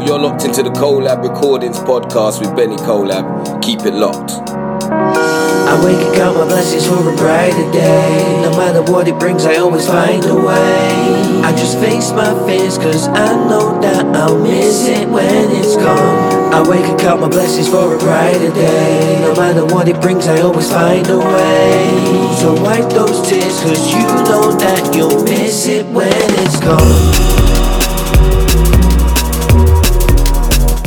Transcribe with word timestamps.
Yo, 0.00 0.06
you're 0.06 0.18
locked 0.18 0.44
into 0.44 0.62
the 0.62 0.70
Collab 0.70 1.22
Recordings 1.22 1.78
podcast 1.80 2.40
with 2.40 2.54
Benny 2.56 2.76
Collab. 2.76 3.60
Keep 3.62 3.80
it 3.80 3.92
locked. 3.92 4.32
I 4.32 5.76
wake 5.84 6.00
and 6.00 6.14
count 6.14 6.36
my 6.38 6.44
blessings 6.44 6.86
for 6.86 7.00
a 7.00 7.16
brighter 7.16 7.70
day. 7.72 8.40
No 8.42 8.50
matter 8.56 8.82
what 8.90 9.08
it 9.08 9.18
brings, 9.18 9.44
I 9.44 9.56
always 9.56 9.86
find 9.86 10.24
a 10.24 10.34
way. 10.34 11.42
I 11.44 11.52
just 11.52 11.78
face 11.78 12.12
my 12.12 12.32
fears, 12.46 12.78
cause 12.78 13.08
I 13.08 13.34
know 13.48 13.80
that 13.82 14.06
I'll 14.16 14.38
miss 14.38 14.88
it 14.88 15.08
when 15.08 15.50
it's 15.50 15.76
gone. 15.76 16.54
I 16.54 16.66
wake 16.68 16.84
and 16.84 16.98
count 16.98 17.20
my 17.20 17.28
blessings 17.28 17.68
for 17.68 17.94
a 17.94 17.98
brighter 17.98 18.52
day. 18.52 19.20
No 19.20 19.34
matter 19.34 19.66
what 19.66 19.88
it 19.88 20.00
brings, 20.00 20.26
I 20.28 20.40
always 20.40 20.70
find 20.70 21.06
a 21.08 21.18
way. 21.18 22.36
So 22.40 22.54
wipe 22.62 22.88
those 22.90 23.28
tears, 23.28 23.60
cause 23.60 23.92
you 23.92 24.06
know 24.30 24.52
that 24.52 24.94
you'll 24.94 25.24
miss 25.24 25.66
it 25.66 25.86
when 25.86 26.08
it's 26.08 26.58
gone. 26.60 27.39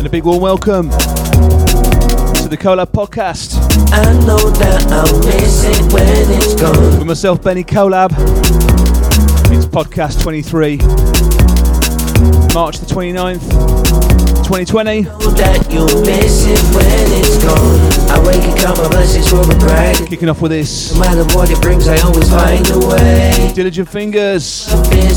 And 0.03 0.09
a 0.09 0.11
big 0.11 0.25
warm 0.25 0.41
welcome 0.41 0.89
to 0.89 0.97
the 2.49 2.57
Collab 2.59 2.87
podcast. 2.87 3.55
I 3.93 4.11
know 4.25 4.49
that 4.49 4.85
I'll 4.91 5.19
miss 5.19 5.63
it 5.63 5.93
when 5.93 6.05
it's 6.29 6.55
gone. 6.55 6.97
With 6.97 7.07
myself, 7.07 7.41
Benny 7.41 7.63
Collab. 7.63 8.11
It's 9.49 9.65
podcast 9.65 10.21
23, 10.21 10.75
March 12.53 12.79
the 12.79 12.85
29th, 12.85 14.42
2020. 14.53 15.01
That 15.33 15.65
you'll 15.73 16.05
miss 16.05 16.45
it 16.45 16.61
when 16.77 17.07
it's 17.17 17.41
gone. 17.41 18.03
I 18.13 18.21
wake 18.21 18.45
and 18.45 18.53
count 18.53 18.77
my 18.77 18.85
blessings 18.85 19.25
for 19.25 19.41
a 19.41 19.57
brighter 19.57 20.05
Kicking 20.05 20.29
off 20.29 20.45
with 20.45 20.51
this 20.51 20.93
No 20.93 20.99
matter 21.01 21.25
what 21.33 21.49
it 21.49 21.57
brings, 21.57 21.87
I 21.87 21.97
always 22.05 22.29
find 22.29 22.61
a 22.69 22.77
way. 22.85 23.49
Diligent 23.57 23.89
Fingers. 23.89 24.69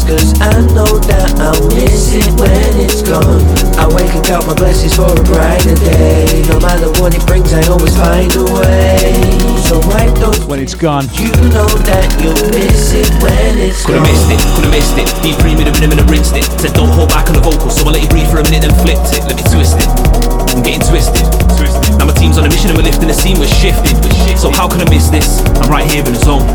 Cause 0.09 0.33
I 0.41 0.57
know 0.73 0.89
that 1.05 1.29
I'll 1.37 1.69
miss 1.69 2.17
it 2.17 2.25
when 2.41 2.81
it's 2.81 3.05
gone. 3.05 3.45
I 3.77 3.85
wake 3.93 4.09
and 4.17 4.25
count 4.25 4.47
my 4.47 4.55
blessings 4.55 4.97
for 4.97 5.05
a 5.05 5.21
brighter 5.29 5.77
day. 5.85 6.41
No 6.49 6.57
matter 6.57 6.89
what 7.03 7.13
it 7.13 7.21
brings, 7.29 7.53
I 7.53 7.61
always 7.69 7.93
find 7.93 8.33
a 8.33 8.45
way. 8.57 9.13
So 9.69 9.83
wipe 9.93 10.15
those 10.17 10.41
When 10.47 10.61
it's 10.61 10.79
gone. 10.79 11.11
You 11.13 11.29
know 11.53 11.69
that 11.91 12.09
you'll 12.23 12.39
miss 12.57 12.95
it 12.95 13.11
when 13.21 13.59
it's 13.59 13.85
Could've 13.85 14.01
missed 14.01 14.31
it, 14.31 14.41
could've 14.57 14.71
missed 14.71 14.97
it. 14.97 15.09
Deep 15.21 15.37
three 15.43 15.59
with 15.59 15.69
a 15.69 15.75
and 15.75 16.09
rinsed 16.09 16.39
it. 16.39 16.47
Said 16.57 16.73
don't 16.73 16.89
hold 16.95 17.11
back 17.11 17.29
on 17.29 17.35
the 17.35 17.43
vocals, 17.43 17.77
so 17.77 17.85
I 17.91 17.99
let 17.99 18.05
it 18.05 18.09
breathe 18.09 18.31
for 18.31 18.39
a 18.39 18.47
minute, 18.47 18.63
then 18.63 18.73
flipped 18.81 19.11
it. 19.13 19.26
Let 19.27 19.37
me 19.37 19.45
twist 19.51 19.77
it. 19.77 19.89
I'm 20.55 20.63
getting 20.63 20.81
twisted. 20.81 21.27
Now 21.99 22.07
my 22.07 22.15
team's 22.15 22.39
on 22.39 22.47
a 22.47 22.49
mission 22.49 22.71
and 22.71 22.79
we're 22.79 22.89
lifting 22.89 23.09
the 23.09 23.15
scene, 23.15 23.39
we're 23.39 23.51
shifting. 23.51 23.97
So 24.39 24.51
how 24.51 24.69
can 24.69 24.81
I 24.81 24.89
miss 24.89 25.09
this? 25.09 25.43
I'm 25.63 25.71
right 25.71 25.85
here 25.91 26.05
in 26.05 26.13
the 26.13 26.19
zone. 26.19 26.47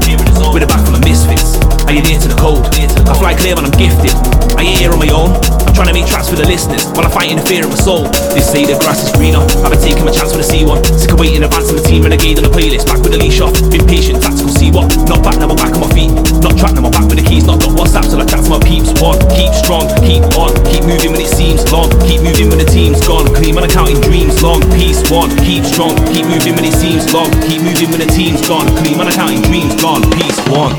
With 0.54 0.64
a 0.64 0.68
back 0.68 0.84
from 0.84 0.94
the 1.00 1.04
misfits. 1.06 1.56
Are 1.86 1.94
you 1.94 2.02
near 2.02 2.20
to 2.20 2.28
the 2.28 2.36
cold? 2.36 2.66
I 2.66 3.14
fly 3.16 3.36
clear 3.36 3.56
when 3.56 3.66
I'm 3.66 3.72
gifted. 3.72 4.16
I 4.58 4.64
ain't 4.64 4.80
here 4.80 4.92
on 4.92 5.00
my 5.00 5.10
own. 5.10 5.61
Trying 5.74 5.88
to 5.88 5.98
make 5.98 6.06
tracks 6.06 6.30
for 6.30 6.38
the 6.38 6.46
listeners 6.46 6.86
while 6.94 7.08
I 7.08 7.12
fight 7.12 7.32
in 7.32 7.42
the 7.42 7.46
fear 7.48 7.66
of 7.66 7.74
my 7.74 7.80
soul. 7.80 8.06
They 8.36 8.44
say 8.44 8.70
the 8.70 8.78
grass 8.78 9.02
is 9.02 9.12
greener. 9.18 9.42
I've 9.66 9.74
been 9.74 9.82
taking 9.82 10.06
my 10.06 10.14
chance 10.14 10.30
with 10.36 10.46
the 10.46 10.50
C1. 10.52 10.78
Sick 10.94 11.10
of 11.10 11.18
waiting, 11.18 11.42
advancing 11.42 11.80
the 11.80 11.82
team 11.82 12.04
renegade 12.06 12.38
on 12.38 12.46
the 12.46 12.54
playlist. 12.54 12.86
Back 12.86 13.02
with 13.02 13.16
the 13.16 13.22
leash 13.22 13.42
off. 13.42 13.56
Been 13.74 13.82
patient, 13.90 14.22
tactical, 14.22 14.54
see 14.54 14.70
what? 14.70 14.94
Not 15.10 15.26
back, 15.26 15.42
now 15.42 15.50
I'm 15.50 15.58
back 15.58 15.74
on 15.74 15.82
my 15.82 15.92
feet. 15.96 16.14
Not 16.44 16.54
track, 16.60 16.78
now 16.78 16.86
I'm 16.86 16.94
back 16.94 17.10
with 17.10 17.18
the 17.18 17.26
keys. 17.26 17.50
Not 17.50 17.64
got 17.64 17.74
WhatsApp 17.74 18.06
till 18.06 18.22
I 18.22 18.30
chat 18.30 18.46
to 18.46 18.50
my 18.54 18.62
peeps. 18.62 18.94
One, 19.02 19.18
keep 19.34 19.50
strong, 19.58 19.90
keep 20.06 20.22
on. 20.38 20.54
Keep 20.70 20.86
moving 20.86 21.12
when 21.18 21.22
it 21.24 21.34
seems 21.34 21.66
long. 21.74 21.90
Keep 22.06 22.22
moving 22.22 22.54
when 22.54 22.62
the 22.62 22.70
team's 22.70 23.02
gone. 23.02 23.26
Clean 23.34 23.56
when 23.58 23.66
I'm 23.66 23.74
counting 23.74 23.98
dreams 24.06 24.38
long. 24.46 24.62
Peace 24.78 25.02
one, 25.10 25.34
keep 25.42 25.66
strong. 25.66 25.98
Keep 26.14 26.30
moving 26.30 26.54
when 26.54 26.66
it 26.68 26.78
seems 26.78 27.10
long. 27.10 27.30
Keep 27.50 27.66
moving 27.66 27.90
when 27.90 28.02
the 28.06 28.12
team's 28.12 28.46
gone. 28.46 28.70
Clean 28.86 28.98
when 29.02 29.10
I'm 29.10 29.18
counting 29.18 29.42
dreams 29.50 29.74
gone. 29.82 30.06
Peace 30.14 30.38
one. 30.46 30.78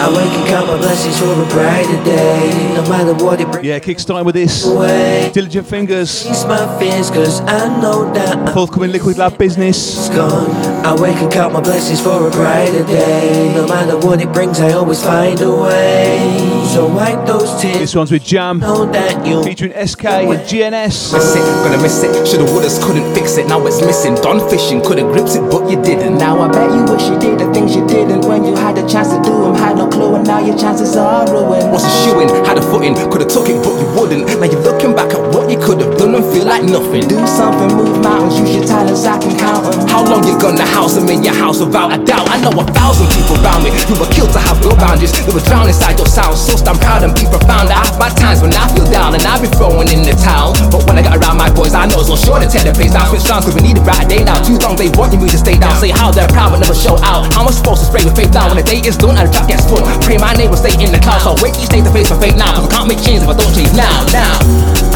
I 0.00 0.08
wake 0.14 0.30
and 0.32 0.46
count 0.48 0.68
my 0.68 0.76
blessings 0.78 1.18
for 1.18 1.32
a 1.32 1.46
brighter 1.46 2.04
day. 2.04 2.72
No 2.74 2.88
matter 2.88 3.14
what 3.24 3.40
it 3.40 3.50
brings 3.50 3.66
Yeah, 3.66 3.80
kickstarting 3.80 4.24
with 4.24 4.36
this 4.36 4.64
away. 4.64 5.30
Diligent 5.34 5.66
Fingers. 5.66 6.22
Face 6.22 6.44
my 6.44 6.78
fears, 6.78 7.10
cause 7.10 7.40
I 7.40 7.66
know 7.80 8.12
that 8.14 8.36
I'm 8.36 8.54
Forthcoming 8.54 8.92
Liquid 8.92 9.18
Lab 9.18 9.36
Business. 9.36 10.08
gone. 10.10 10.50
I 10.86 10.94
wake 11.00 11.16
and 11.16 11.32
count 11.32 11.52
my 11.52 11.60
blessings 11.60 12.00
for 12.00 12.28
a 12.28 12.30
brighter 12.30 12.84
day. 12.84 13.52
No 13.56 13.66
matter 13.66 13.98
what 13.98 14.20
it 14.22 14.32
brings, 14.32 14.60
I 14.60 14.70
always 14.72 15.02
find 15.02 15.40
a 15.40 15.50
way. 15.50 16.64
So 16.72 16.86
wipe 16.86 17.26
those 17.26 17.60
tears. 17.60 17.78
This 17.78 17.94
one's 17.96 18.12
with 18.12 18.22
Jam. 18.22 18.60
Know 18.60 18.86
that 18.92 19.26
you'll 19.26 19.42
Featuring 19.42 19.72
SK 19.72 20.04
and 20.04 20.38
GNS. 20.46 21.12
Miss 21.12 21.34
it, 21.34 21.40
gonna 21.64 21.82
miss 21.82 22.02
it. 22.04 22.12
Shoulda, 22.26 22.44
wouldas, 22.52 22.80
couldn't 22.84 23.12
fix 23.14 23.36
it. 23.36 23.48
Now 23.48 23.66
it's 23.66 23.80
missing. 23.80 24.14
Done 24.16 24.48
fishing, 24.48 24.80
coulda 24.80 25.02
gripped 25.02 25.34
it, 25.34 25.42
but 25.50 25.68
you 25.68 25.82
didn't. 25.82 26.18
Now 26.18 26.38
I 26.40 26.48
bet 26.48 26.70
you 26.70 26.84
wish 26.92 27.08
you 27.08 27.18
did 27.18 27.40
the 27.40 27.52
things 27.52 27.74
you 27.74 27.84
didn't 27.88 28.24
when 28.28 28.44
you 28.44 28.54
had 28.54 28.76
the 28.76 28.86
chance 28.86 29.08
to 29.08 29.20
do 29.22 29.30
them. 29.42 29.54
Had 29.56 29.76
no 29.76 29.87
clue, 29.90 30.14
and 30.14 30.26
now 30.26 30.38
your 30.38 30.56
chances 30.56 30.96
are 30.96 31.24
ruined. 31.30 31.72
What's 31.72 31.84
a 31.84 31.92
shoeing? 32.04 32.28
Had 32.46 32.58
a 32.58 32.62
footing, 32.62 32.94
coulda 32.94 33.24
took 33.24 33.48
it, 33.48 33.58
but 33.64 33.74
you 33.80 33.88
wouldn't. 33.96 34.26
Now 34.40 34.46
you're 34.46 34.62
looking 34.62 34.94
back 34.94 35.10
at 35.12 35.22
what 35.34 35.50
you 35.50 35.58
could 35.58 35.80
have 35.80 35.96
done 35.98 36.14
and 36.14 36.24
feel 36.32 36.46
like 36.46 36.64
nothing. 36.64 37.08
Do 37.08 37.18
something, 37.26 37.76
move 37.76 38.02
mountains, 38.02 38.38
use 38.40 38.54
your 38.56 38.66
talents, 38.66 39.04
I 39.04 39.18
can 39.18 39.36
count 39.36 39.66
'em. 39.66 39.88
How 39.88 40.04
long 40.04 40.24
you 40.26 40.38
gonna 40.38 40.64
house 40.64 40.94
them 40.94 41.08
in 41.08 41.22
your 41.22 41.34
house 41.34 41.58
without 41.60 41.92
a 41.92 41.98
doubt? 41.98 42.28
I 42.30 42.38
know 42.40 42.52
a 42.54 42.64
thousand 42.72 43.08
people 43.10 43.36
around 43.42 43.64
me 43.64 43.70
who 43.88 43.94
were 43.98 44.10
killed 44.12 44.32
to 44.32 44.38
have 44.38 44.60
no 44.62 44.70
boundaries. 44.76 45.12
They 45.12 45.32
were 45.32 45.44
drowned 45.48 45.68
inside 45.68 45.98
your 45.98 46.08
sound, 46.08 46.36
so 46.36 46.56
stand 46.56 46.80
proud 46.80 47.02
and 47.02 47.14
be 47.14 47.26
profound. 47.26 47.70
I 47.70 47.84
have 47.84 47.98
my 47.98 48.10
times 48.10 48.40
when 48.42 48.52
I 48.54 48.68
feel 48.74 48.86
down 48.90 49.14
and 49.14 49.24
I 49.24 49.38
be 49.40 49.48
throwing 49.58 49.88
in 49.88 50.02
the 50.02 50.14
towel. 50.14 50.54
But 50.70 50.86
when 50.86 50.98
I 50.98 51.02
get 51.02 51.16
around 51.16 51.36
my 51.36 51.50
boys, 51.50 51.74
I 51.74 51.86
know 51.86 52.00
it's 52.00 52.08
not 52.08 52.18
sure 52.18 52.38
to 52.38 52.46
tear 52.46 52.64
the 52.64 52.72
place 52.72 52.92
down. 52.92 53.08
Switch 53.08 53.28
rounds 53.28 53.44
cause 53.46 53.54
we 53.54 53.62
need 53.62 53.78
a 53.78 53.80
bright 53.80 54.08
day 54.08 54.22
now. 54.24 54.38
Too 54.42 54.58
long 54.58 54.76
they 54.76 54.88
want 54.90 55.12
you 55.12 55.26
to 55.26 55.38
stay 55.38 55.56
down. 55.56 55.74
Say 55.80 55.90
how 55.90 56.10
they're 56.10 56.28
proud 56.28 56.52
but 56.52 56.60
never 56.60 56.74
show 56.74 56.96
out. 57.02 57.32
How 57.34 57.42
am 57.42 57.48
I 57.48 57.52
supposed 57.52 57.80
to 57.82 57.86
spray 57.90 58.04
with 58.04 58.16
faith 58.16 58.32
down 58.32 58.48
when 58.50 58.58
the 58.58 58.66
day 58.66 58.80
is 58.84 58.96
done 58.96 59.16
and 59.16 59.28
the 59.28 59.32
track 59.32 59.48
gets 59.48 59.64
Pray 60.08 60.16
my 60.16 60.32
neighbor 60.32 60.56
stay 60.56 60.72
in 60.80 60.88
the 60.88 60.98
clouds. 60.98 61.24
So 61.24 61.36
wait 61.44 61.52
each 61.60 61.68
day 61.68 61.84
to 61.84 61.90
face 61.92 62.08
my 62.08 62.16
fate 62.16 62.36
now. 62.36 62.48
Cause 62.56 62.64
I 62.64 62.70
can't 62.72 62.88
make 62.88 63.02
change 63.04 63.22
if 63.22 63.28
I 63.28 63.36
don't 63.36 63.52
change 63.52 63.76
now, 63.76 63.92
now. 64.08 64.40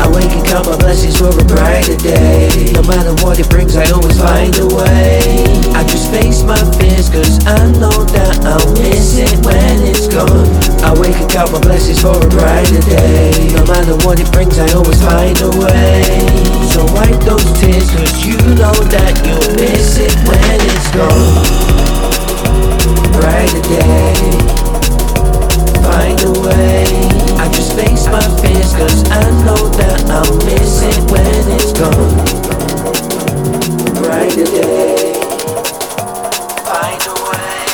I 0.00 0.08
wake 0.08 0.32
and 0.32 0.40
count 0.40 0.66
my 0.66 0.76
blessings 0.80 1.20
for 1.20 1.28
a 1.28 1.44
brighter 1.44 2.00
day. 2.00 2.72
No 2.72 2.82
matter 2.88 3.12
what 3.20 3.38
it 3.38 3.48
brings, 3.52 3.76
I 3.76 3.84
always 3.92 4.16
find 4.16 4.56
a 4.56 4.66
way. 4.72 5.20
I 5.76 5.84
just 5.84 6.10
face 6.10 6.42
my 6.42 6.56
fears, 6.80 7.12
cause 7.12 7.44
I 7.44 7.60
know 7.76 7.92
that 8.16 8.40
I'll 8.40 8.72
miss 8.72 9.20
it 9.20 9.36
when 9.44 9.84
it's 9.84 10.08
gone. 10.08 10.48
I 10.80 10.96
wake 10.96 11.16
and 11.20 11.28
count 11.30 11.52
my 11.52 11.60
blessings 11.60 12.00
for 12.00 12.16
a 12.16 12.28
brighter 12.32 12.80
day. 12.88 13.52
No 13.52 13.68
matter 13.68 13.94
what 14.08 14.18
it 14.18 14.32
brings, 14.32 14.58
I 14.58 14.72
always 14.72 15.00
find 15.04 15.36
a 15.44 15.50
way. 15.60 16.08
So 16.72 16.88
wipe 16.96 17.20
those 17.28 17.46
tears, 17.60 17.92
cause 17.92 18.24
you 18.24 18.40
know 18.56 18.72
that 18.96 19.12
you'll 19.28 19.60
miss 19.60 20.00
it 20.00 20.16
when 20.24 20.56
it's 20.72 20.88
gone. 20.96 21.36
Brighter 23.12 23.60
day 23.68 24.61
find 26.02 26.20
a 26.22 26.32
way. 26.40 26.84
I 27.38 27.48
just 27.52 27.74
face 27.74 28.06
my 28.06 28.22
fears, 28.40 28.72
cause 28.74 29.08
I 29.10 29.22
know 29.44 29.68
that 29.78 30.00
I'll 30.10 30.36
miss 30.46 30.82
it 30.82 30.98
when 31.10 31.44
it's 31.56 31.72
gone. 31.72 32.14
Brighter 34.02 34.44
day. 34.44 35.14
Find 36.66 37.02
a 37.06 37.14
way. 37.28 37.66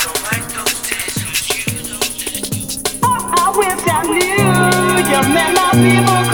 So 0.00 0.08
wipe 0.24 0.46
those 0.54 0.78
tears, 0.86 1.16
cause 1.26 1.42
you 1.50 1.74
know 1.90 2.02
that 2.22 2.44
I 3.34 3.50
wish 3.58 3.82
I 3.88 4.02
knew 4.14 4.46
you 5.10 5.20
made 5.34 5.54
my 5.58 5.70
people 5.82 6.25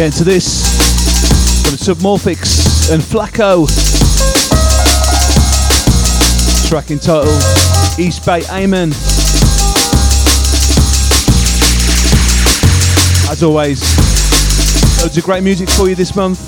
Yeah, 0.00 0.06
into 0.06 0.24
this 0.24 0.64
from 1.62 1.74
Submorphics 1.74 2.90
and 2.90 3.02
Flacco. 3.02 3.68
Track 6.70 6.90
entitled 6.90 7.28
East 7.98 8.24
Bay 8.24 8.42
Amen. 8.50 8.92
As 13.28 13.42
always, 13.42 13.82
loads 15.02 15.18
of 15.18 15.24
great 15.24 15.42
music 15.42 15.68
for 15.68 15.86
you 15.86 15.94
this 15.94 16.16
month. 16.16 16.38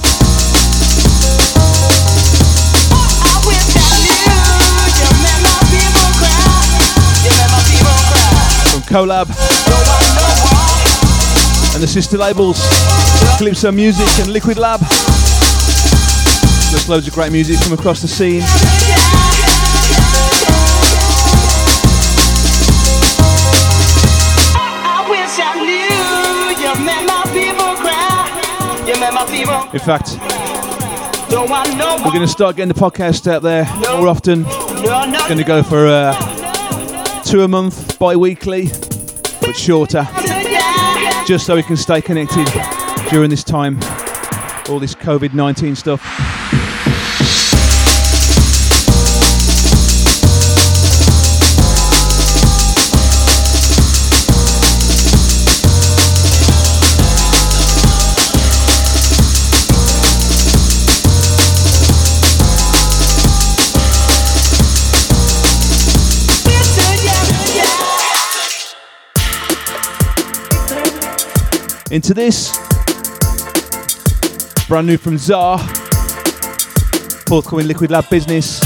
From 8.73 8.83
and 11.75 11.83
the 11.83 11.87
sister 11.87 12.17
labels, 12.17 12.59
Calypso 13.43 13.73
Music 13.73 14.07
and 14.21 14.33
Liquid 14.33 14.57
Lab. 14.57 14.79
There's 16.71 16.89
loads 16.89 17.09
of 17.09 17.13
great 17.13 17.33
music 17.33 17.59
from 17.59 17.73
across 17.73 18.01
the 18.01 18.07
scene. 18.07 18.41
I 24.55 25.05
wish 25.11 25.41
I 25.43 25.59
knew 25.59 26.55
you 26.63 26.71
made 26.87 27.05
my 27.05 27.25
people 27.35 27.75
cry. 27.83 28.31
You 28.87 28.95
made 29.01 29.13
my 29.13 29.27
people 29.27 29.61
In 29.73 29.81
fact, 29.81 30.21
don't 31.29 31.51
want 31.51 31.77
no 31.77 31.97
we're 31.97 32.13
going 32.13 32.21
to 32.21 32.29
start 32.29 32.55
getting 32.55 32.73
the 32.73 32.81
podcast 32.81 33.27
out 33.27 33.43
there 33.43 33.65
more 33.97 34.07
often. 34.07 34.45
Going 34.45 35.39
to 35.39 35.43
go 35.43 35.65
for 35.65 35.89
uh, 35.89 36.15
two 37.25 37.43
a 37.43 37.49
month, 37.49 37.99
bi-weekly, 37.99 38.69
but 39.41 39.55
shorter, 39.57 40.07
just 41.27 41.45
so 41.45 41.57
we 41.57 41.65
can 41.65 41.77
stay 41.77 42.01
connected 42.01 42.47
during 43.13 43.29
this 43.29 43.45
time, 43.45 43.75
all 44.71 44.79
this 44.79 44.95
COVID-19 44.95 45.77
stuff. 45.77 46.01
Into 71.91 72.15
this, 72.15 72.72
brand 74.73 74.87
new 74.87 74.97
from 74.97 75.19
Czar, 75.19 75.59
forthcoming 77.29 77.67
Liquid 77.67 77.91
Lab 77.91 78.09
business. 78.09 78.59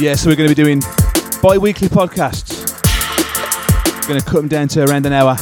Yeah, 0.00 0.16
so 0.16 0.28
we're 0.28 0.34
going 0.34 0.48
to 0.48 0.52
be 0.52 0.60
doing 0.60 0.80
bi-weekly 1.40 1.86
podcasts. 1.86 2.74
Going 4.08 4.18
to 4.18 4.26
cut 4.26 4.38
them 4.38 4.48
down 4.48 4.66
to 4.66 4.82
around 4.82 5.06
an 5.06 5.12
hour. 5.12 5.36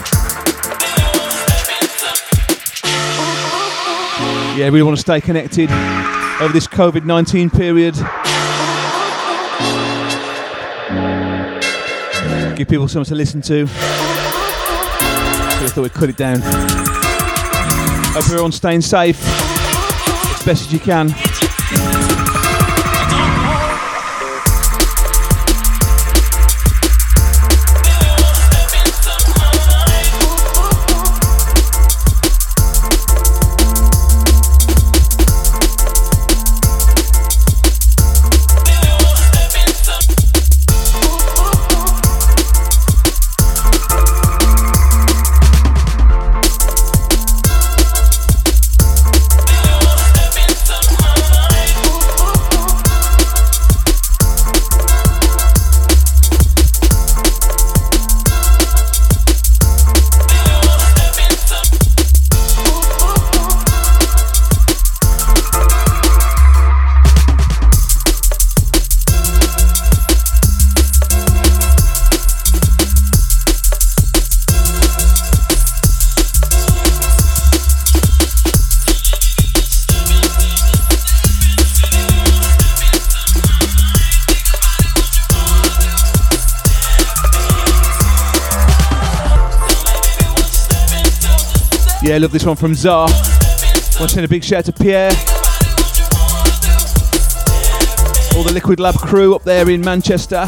Yeah, 4.59 4.69
we 4.69 4.83
want 4.83 4.99
to 4.99 5.01
stay 5.01 5.23
connected 5.23 5.71
over 6.43 6.53
this 6.53 6.67
COVID-19 6.67 7.57
period. 7.57 7.95
Give 12.55 12.69
people 12.69 12.87
something 12.87 13.09
to 13.09 13.15
listen 13.15 13.41
to. 13.41 13.67
Thought 15.77 15.83
we'd 15.83 15.93
cut 15.93 16.09
it 16.09 16.17
down. 16.17 16.41
Hope 16.41 18.25
everyone's 18.25 18.55
staying 18.55 18.81
safe 18.81 19.23
as 19.23 20.43
best 20.43 20.63
as 20.63 20.73
you 20.73 20.79
can. 20.79 21.15
Yeah, 92.17 92.21
I 92.21 92.23
love 92.23 92.33
this 92.33 92.47
one 92.47 92.57
from 92.57 92.75
Czar. 92.75 93.09
Want 93.09 93.13
to 93.13 94.09
send 94.09 94.25
a 94.25 94.29
big 94.29 94.43
shout 94.43 94.61
out 94.61 94.65
to 94.65 94.73
Pierre. 94.73 95.11
All 98.35 98.43
the 98.43 98.53
Liquid 98.55 98.81
Lab 98.81 98.95
crew 98.95 99.35
up 99.35 99.43
there 99.43 99.69
in 99.69 99.83
Manchester. 99.83 100.47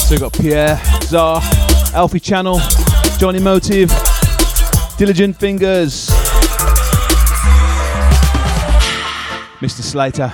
So 0.00 0.10
we've 0.10 0.20
got 0.20 0.34
Pierre, 0.34 0.78
Czar, 1.04 1.40
Alfie 1.94 2.20
Channel, 2.20 2.60
Johnny 3.16 3.38
Motive, 3.38 3.90
Diligent 4.98 5.34
Fingers, 5.38 6.10
Mr. 9.60 9.80
Slater. 9.80 10.30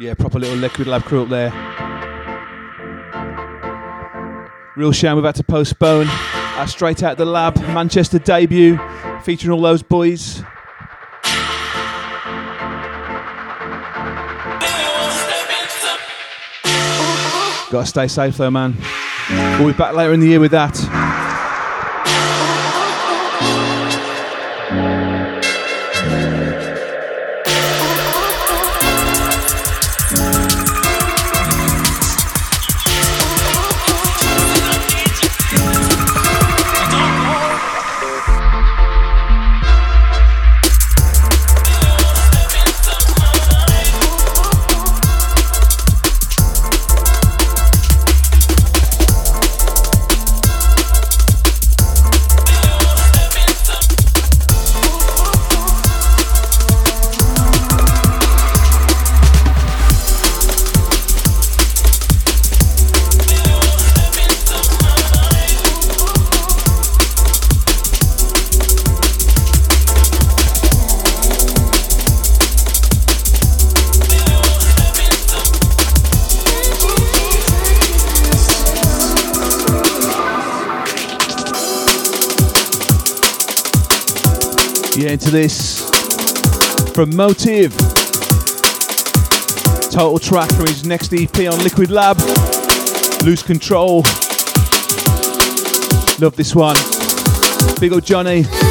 Yeah, 0.00 0.14
proper 0.14 0.40
little 0.40 0.56
Liquid 0.56 0.88
Lab 0.88 1.04
crew 1.04 1.22
up 1.22 1.28
there. 1.28 1.67
Real 4.78 4.92
shame 4.92 5.16
we've 5.16 5.24
had 5.24 5.34
to 5.34 5.42
postpone 5.42 6.06
our 6.06 6.68
Straight 6.68 7.02
Out 7.02 7.18
the 7.18 7.24
Lab 7.24 7.56
Manchester 7.56 8.20
debut 8.20 8.78
featuring 9.24 9.50
all 9.50 9.60
those 9.60 9.82
boys. 9.82 10.40
Gotta 17.72 17.86
stay 17.86 18.06
safe 18.06 18.36
though, 18.36 18.52
man. 18.52 18.76
We'll 19.58 19.72
be 19.72 19.76
back 19.76 19.96
later 19.96 20.12
in 20.12 20.20
the 20.20 20.28
year 20.28 20.38
with 20.38 20.52
that. 20.52 20.76
Yeah, 84.98 85.10
into 85.10 85.30
this 85.30 85.88
from 86.92 87.14
Motive. 87.14 87.72
Total 89.92 90.18
track 90.18 90.50
from 90.50 90.66
his 90.66 90.84
next 90.84 91.14
EP 91.14 91.36
on 91.36 91.62
Liquid 91.62 91.92
Lab. 91.92 92.18
Loose 93.24 93.44
Control. 93.44 94.02
Love 96.18 96.34
this 96.34 96.52
one. 96.52 96.74
Big 97.78 97.92
old 97.92 98.04
Johnny. 98.04 98.67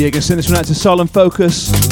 Yeah, 0.00 0.08
gonna 0.08 0.22
send 0.22 0.38
this 0.38 0.48
one 0.48 0.56
out 0.56 0.64
to 0.64 0.74
Solemn 0.74 1.08
Focus. 1.08 1.89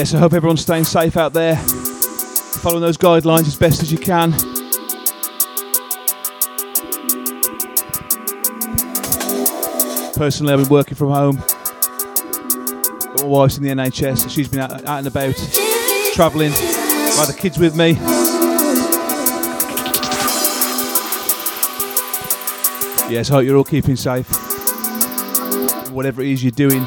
Yes, 0.00 0.14
I 0.14 0.18
hope 0.18 0.32
everyone's 0.32 0.62
staying 0.62 0.84
safe 0.84 1.18
out 1.18 1.34
there. 1.34 1.56
Following 1.56 2.80
those 2.80 2.96
guidelines 2.96 3.46
as 3.46 3.54
best 3.54 3.82
as 3.82 3.92
you 3.92 3.98
can. 3.98 4.32
Personally, 10.14 10.54
I've 10.54 10.60
been 10.60 10.70
working 10.70 10.94
from 10.94 11.10
home. 11.10 11.36
My 13.18 13.24
wife's 13.24 13.58
in 13.58 13.62
the 13.62 13.68
NHS, 13.68 14.20
so 14.20 14.28
she's 14.30 14.48
been 14.48 14.60
out, 14.60 14.72
out 14.86 15.00
and 15.00 15.06
about, 15.06 15.34
travelling. 16.14 16.52
Had 16.52 17.26
the 17.26 17.36
kids 17.38 17.58
with 17.58 17.76
me. 17.76 17.90
Yes, 23.12 23.30
I 23.30 23.34
hope 23.34 23.44
you're 23.44 23.58
all 23.58 23.64
keeping 23.64 23.96
safe. 23.96 24.30
Whatever 25.90 26.22
it 26.22 26.28
is 26.28 26.42
you're 26.42 26.52
doing. 26.52 26.86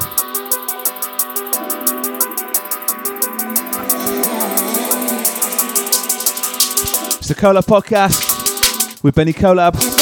It's 7.24 7.30
the 7.30 7.34
Collab 7.34 7.64
Podcast 7.64 9.02
with 9.02 9.14
Benny 9.14 9.32
Collab. 9.32 9.93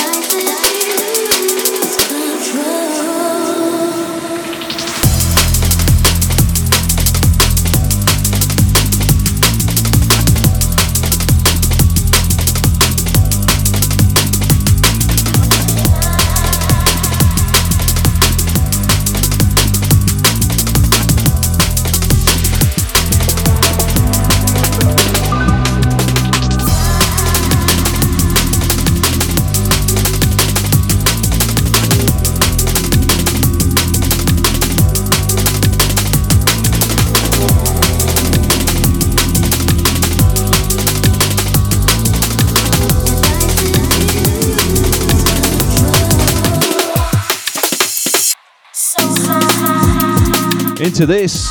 Into 50.93 51.07
this 51.07 51.49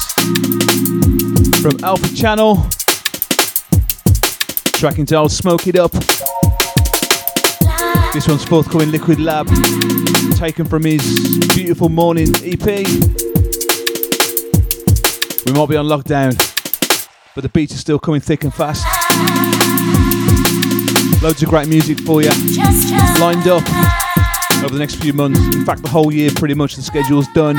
from 1.63 1.83
Alpha 1.83 2.13
Channel. 2.13 2.63
Tracking 4.73 5.07
to 5.07 5.27
Smoke 5.29 5.65
It 5.65 5.79
Up. 5.79 5.91
This 8.13 8.27
one's 8.27 8.45
forthcoming 8.45 8.91
Liquid 8.91 9.19
Lab, 9.19 9.47
taken 10.35 10.65
from 10.65 10.83
his 10.83 11.39
Beautiful 11.55 11.89
Morning 11.89 12.27
EP. 12.43 12.85
We 15.47 15.53
might 15.53 15.69
be 15.69 15.75
on 15.75 15.87
lockdown, 15.87 16.37
but 17.33 17.41
the 17.41 17.49
beats 17.49 17.73
are 17.73 17.79
still 17.79 17.97
coming 17.97 18.21
thick 18.21 18.43
and 18.43 18.53
fast. 18.53 18.85
Loads 21.23 21.41
of 21.41 21.49
great 21.49 21.67
music 21.67 21.99
for 22.01 22.21
you 22.21 22.29
lined 23.19 23.47
up 23.47 23.63
over 24.63 24.73
the 24.73 24.79
next 24.79 24.97
few 24.97 25.13
months. 25.13 25.39
In 25.55 25.65
fact, 25.65 25.81
the 25.81 25.89
whole 25.89 26.13
year 26.13 26.29
pretty 26.35 26.53
much 26.53 26.75
the 26.75 26.83
schedule's 26.83 27.27
done. 27.33 27.57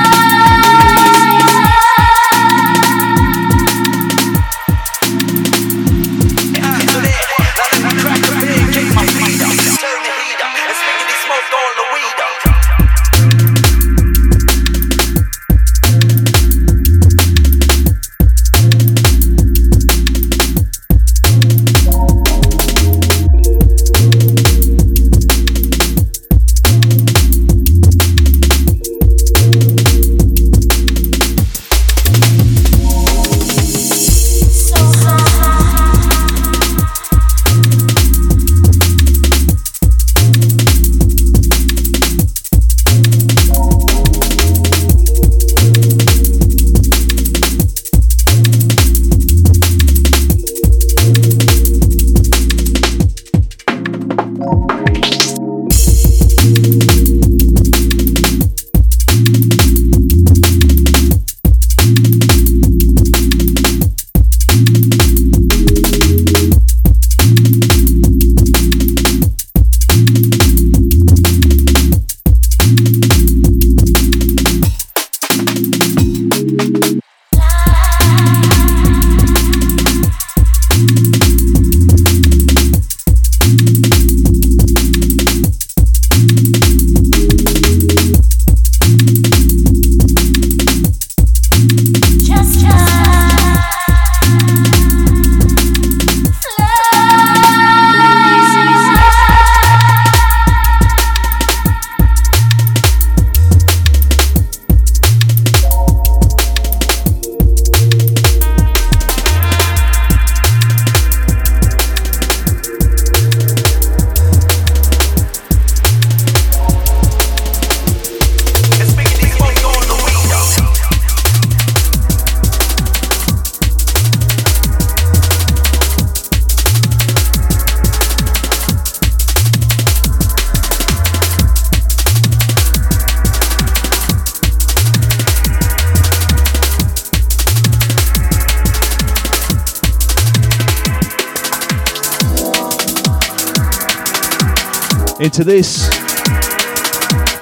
Into 145.33 145.45
this 145.45 145.89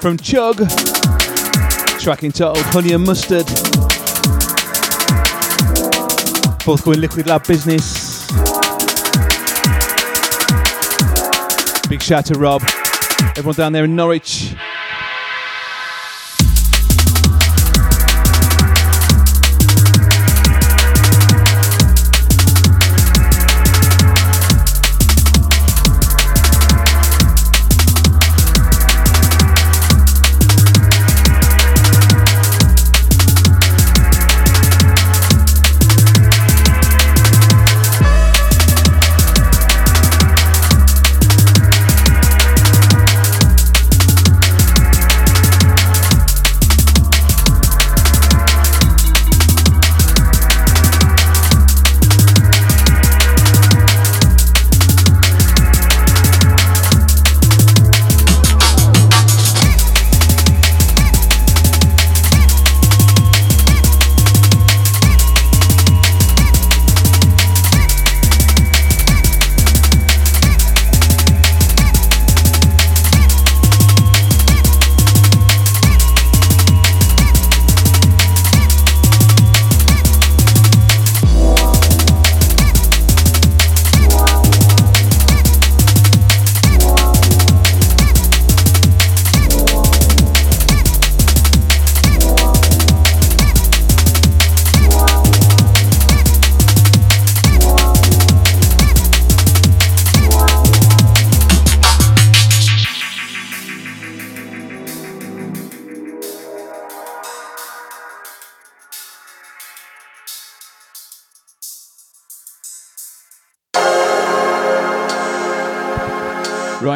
from 0.00 0.16
Chug, 0.16 0.58
track 1.98 2.22
entitled 2.22 2.64
Honey 2.66 2.92
and 2.92 3.04
Mustard. 3.04 3.48
Forthcoming 6.62 7.00
Liquid 7.00 7.26
Lab 7.26 7.44
business. 7.48 8.28
Big 11.88 12.00
shout 12.00 12.26
to 12.26 12.38
Rob, 12.38 12.62
everyone 13.36 13.56
down 13.56 13.72
there 13.72 13.84
in 13.84 13.96
Norwich. 13.96 14.54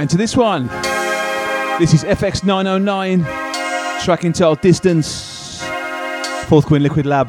Into 0.05 0.19
this 0.19 0.37
one. 0.37 0.67
This 1.79 1.95
is 1.95 2.05
FX909, 2.05 3.25
track 4.05 4.27
entitled 4.27 4.61
Distance, 4.61 5.64
fourth 6.45 6.67
Queen 6.67 6.83
Liquid 6.83 7.07
Lab. 7.07 7.29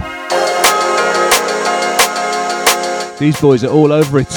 These 3.18 3.40
boys 3.40 3.64
are 3.64 3.70
all 3.70 3.94
over 3.94 4.20
it. 4.20 4.30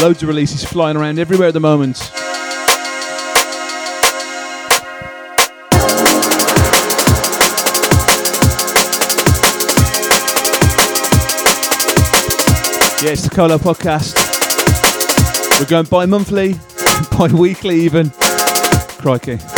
Loads 0.00 0.22
of 0.22 0.28
releases 0.30 0.64
flying 0.64 0.96
around 0.96 1.18
everywhere 1.18 1.48
at 1.48 1.52
the 1.52 1.60
moment. 1.60 2.10
Yeah, 13.04 13.12
it's 13.12 13.24
the 13.24 13.30
Collab 13.30 13.58
podcast. 13.58 14.16
We're 15.60 15.66
going 15.66 15.84
bi 15.84 16.06
monthly, 16.06 16.54
bi 17.18 17.28
weekly 17.32 17.80
even. 17.80 18.10
Crikey. 18.98 19.55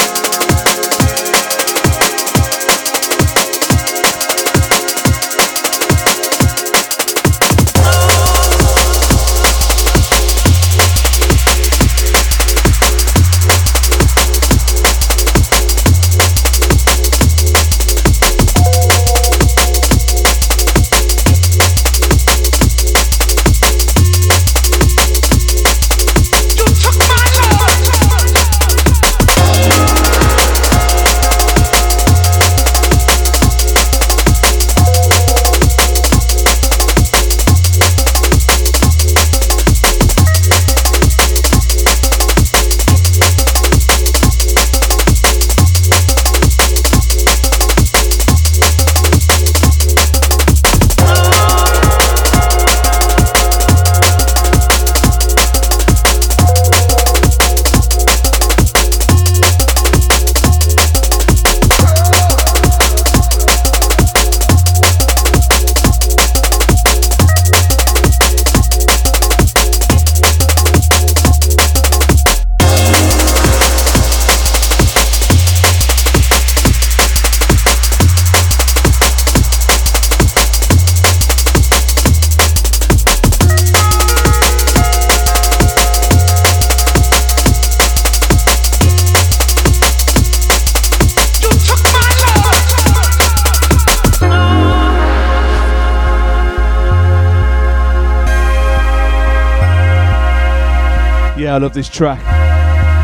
I 101.58 101.60
love 101.60 101.74
this 101.74 101.88
track. 101.88 102.20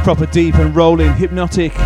Proper 0.04 0.26
deep 0.26 0.54
and 0.54 0.76
rolling, 0.76 1.12
hypnotic. 1.14 1.72
Big 1.72 1.82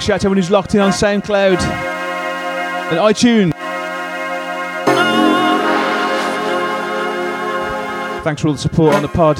shout 0.00 0.10
out 0.10 0.20
to 0.20 0.28
everyone 0.28 0.36
who's 0.36 0.52
locked 0.52 0.76
in 0.76 0.80
on 0.80 0.92
SoundCloud 0.92 1.60
and 2.90 2.98
iTunes. 3.00 3.50
Thanks 8.22 8.40
for 8.40 8.46
all 8.46 8.54
the 8.54 8.60
support 8.60 8.94
on 8.94 9.02
the 9.02 9.08
pod. 9.08 9.38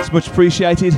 It's 0.00 0.12
much 0.12 0.26
appreciated. 0.26 0.94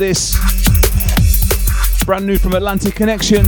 This. 0.00 0.34
Brand 2.06 2.26
new 2.26 2.38
from 2.38 2.54
Atlantic 2.54 2.94
Connection. 2.94 3.44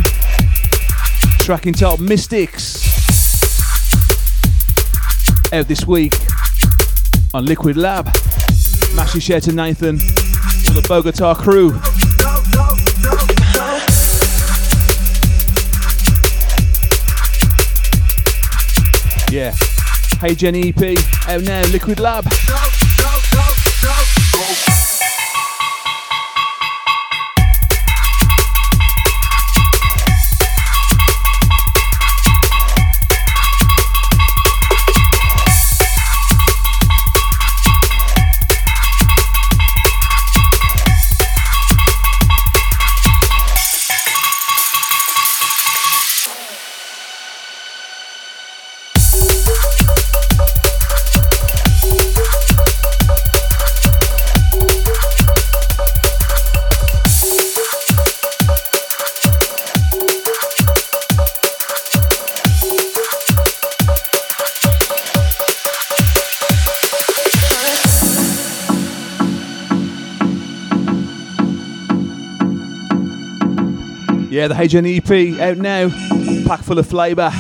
Track 1.38 1.66
entitled 1.66 2.00
Mystics. 2.00 2.76
Out 5.50 5.66
this 5.66 5.86
week 5.86 6.14
on 7.32 7.46
Liquid 7.46 7.78
Lab. 7.78 8.04
Massive 8.94 9.22
share 9.22 9.40
to 9.40 9.52
Nathan, 9.52 9.94
all 9.96 10.74
the 10.74 10.84
Bogota 10.86 11.34
crew. 11.34 11.70
Yeah. 19.34 19.54
Hey 20.20 20.34
Jenny 20.34 20.68
EP, 20.68 20.98
out 21.28 21.42
now, 21.44 21.62
Liquid 21.72 21.98
Lab. 21.98 22.26
Yeah, 74.42 74.48
the 74.48 74.57
HN 74.57 74.87
EP 74.87 75.38
out 75.40 75.59
now. 75.59 75.88
Pack 76.48 76.62
full 76.64 76.76
of 76.76 76.88
flavour. 76.88 77.31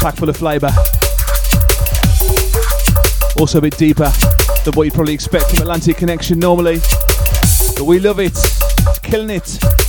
Pack 0.00 0.16
full 0.16 0.28
of 0.28 0.36
flavour. 0.36 0.70
Also 3.38 3.58
a 3.58 3.60
bit 3.60 3.76
deeper 3.76 4.10
than 4.64 4.74
what 4.74 4.82
you'd 4.82 4.92
probably 4.94 5.14
expect 5.14 5.50
from 5.50 5.60
Atlantic 5.60 5.98
Connection 5.98 6.40
normally. 6.40 6.80
But 7.76 7.84
we 7.84 8.00
love 8.00 8.18
it. 8.18 8.32
It's 8.32 8.98
killing 8.98 9.30
it. 9.30 9.81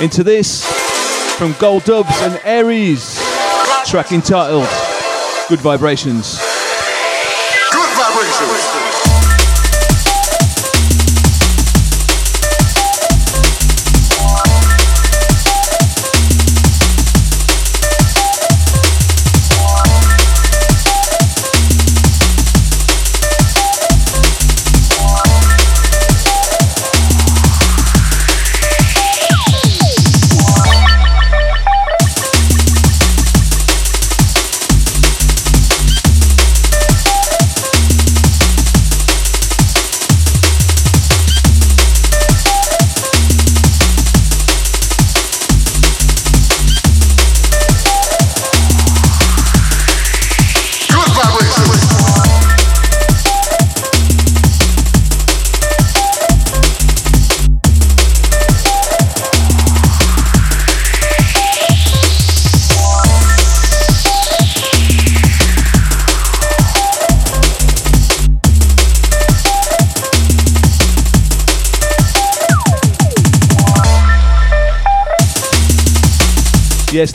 Into 0.00 0.22
this 0.22 0.64
from 1.36 1.54
Gold 1.58 1.84
Dubs 1.84 2.20
and 2.22 2.40
Aries, 2.44 3.16
track 3.86 4.12
entitled 4.12 4.68
Good 5.48 5.60
Vibrations. 5.60 6.47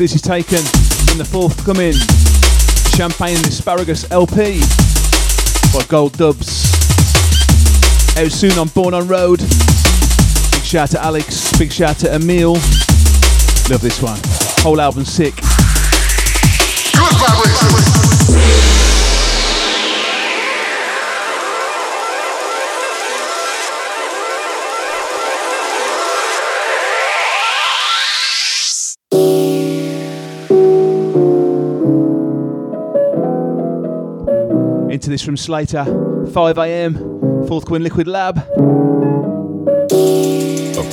This 0.03 0.15
is 0.15 0.21
taken 0.21 0.59
from 1.07 1.17
the 1.17 1.23
forthcoming 1.23 1.93
Champagne 2.93 3.37
and 3.37 3.47
Asparagus 3.47 4.03
LP 4.11 4.59
by 5.71 5.85
Gold 5.87 6.17
Dubs. 6.17 6.67
Out 8.17 8.29
soon 8.29 8.51
on 8.59 8.67
Born 8.67 8.93
on 8.93 9.07
Road. 9.07 9.39
Big 9.39 10.63
shout 10.65 10.89
to 10.89 11.01
Alex, 11.01 11.57
big 11.57 11.71
shout 11.71 11.99
to 11.99 12.13
Emil. 12.13 12.55
Love 13.71 13.79
this 13.79 14.01
one. 14.01 14.19
Whole 14.59 14.81
album 14.81 15.05
sick. 15.05 15.35
Good 15.35 17.13
vibrations. 17.15 18.02
From 35.23 35.37
Slater, 35.37 35.85
5am, 35.85 37.47
forthcoming 37.47 37.83
Liquid 37.83 38.07
Lab. 38.07 38.39
A 38.39 38.41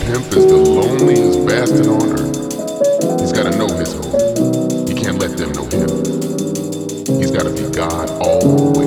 pimp 0.04 0.26
is 0.36 0.46
the 0.46 0.56
loneliest 0.56 1.44
bastard 1.44 1.88
on 1.88 2.12
earth. 2.12 3.20
He's 3.20 3.32
gotta 3.32 3.50
know 3.58 3.66
his 3.76 3.92
hoe. 3.92 4.86
He 4.86 4.94
can't 4.94 5.18
let 5.18 5.36
them 5.36 5.50
know 5.50 5.64
him. 5.64 5.88
He's 7.18 7.32
gotta 7.32 7.50
be 7.50 7.68
God 7.74 8.08
all 8.22 8.40
the 8.40 8.78
way. 8.78 8.79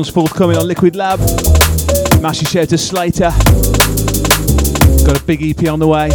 One's 0.00 0.08
forthcoming 0.08 0.56
on 0.56 0.66
Liquid 0.66 0.96
Lab. 0.96 1.20
Massive 2.22 2.48
shout 2.48 2.70
to 2.70 2.78
Slater. 2.78 3.28
Got 5.04 5.20
a 5.20 5.24
big 5.26 5.42
EP 5.42 5.68
on 5.68 5.78
the 5.78 5.86
way. 5.86 6.08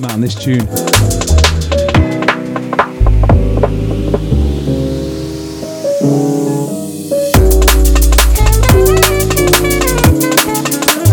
Man, 0.00 0.22
this 0.22 0.34
tune. 0.34 0.66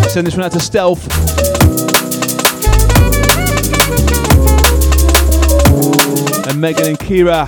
Send 0.10 0.28
this 0.28 0.38
one 0.38 0.46
out 0.46 0.54
to 0.54 0.62
Stealth. 0.62 1.51
Megan 6.62 6.86
and 6.90 7.00
Kira. 7.00 7.48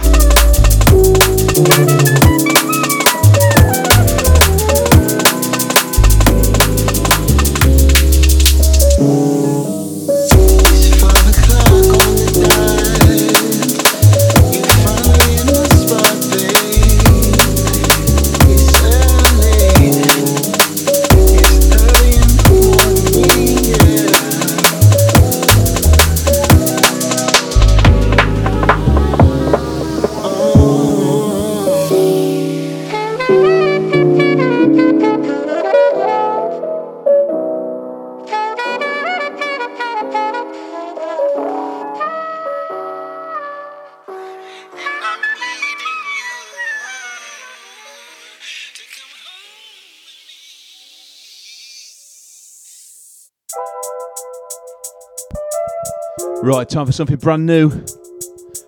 Right, 56.45 56.67
time 56.67 56.85
for 56.85 56.91
something 56.91 57.15
brand 57.15 57.45
new 57.45 57.69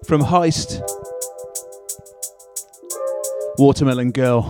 from 0.05 0.21
Heist. 0.21 0.79
Watermelon 3.57 4.11
Girl. 4.11 4.43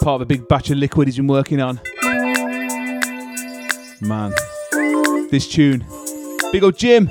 Part 0.00 0.14
of 0.14 0.20
a 0.20 0.26
big 0.26 0.46
batch 0.46 0.70
of 0.70 0.78
liquid 0.78 1.08
he's 1.08 1.16
been 1.16 1.26
working 1.26 1.60
on. 1.60 1.80
Man, 4.00 4.32
this 5.32 5.48
tune. 5.48 5.84
Big 6.52 6.62
old 6.62 6.78
Jim. 6.78 7.06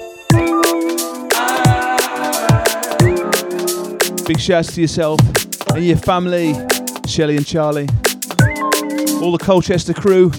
Big 4.26 4.40
shouts 4.40 4.74
to 4.76 4.80
yourself 4.80 5.20
and 5.76 5.86
your 5.86 5.98
family, 5.98 6.56
Shelley 7.06 7.36
and 7.36 7.46
Charlie. 7.46 7.90
All 9.22 9.34
the 9.34 9.40
Colchester 9.42 9.94
crew. 9.94 10.32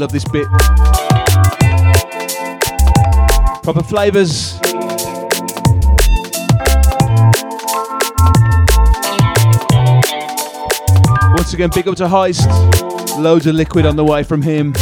Love 0.00 0.12
this 0.12 0.24
bit. 0.24 0.46
Proper 3.62 3.82
flavours. 3.82 4.58
Once 11.34 11.52
again, 11.52 11.68
big 11.74 11.86
up 11.86 11.96
to 11.96 12.06
Heist. 12.06 12.48
Loads 13.18 13.46
of 13.46 13.54
liquid 13.56 13.84
on 13.84 13.96
the 13.96 14.04
way 14.06 14.22
from 14.22 14.40
him. 14.40 14.72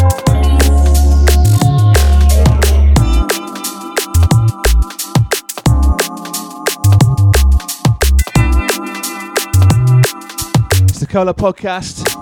It's 10.85 11.01
the 11.01 11.09
Collab 11.11 11.35
Podcast. 11.35 12.18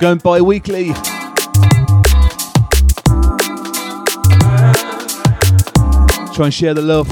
Going 0.00 0.16
bi 0.18 0.40
weekly. 0.40 0.94
Try 6.32 6.46
and 6.46 6.54
share 6.54 6.72
the 6.72 6.80
love 6.82 7.06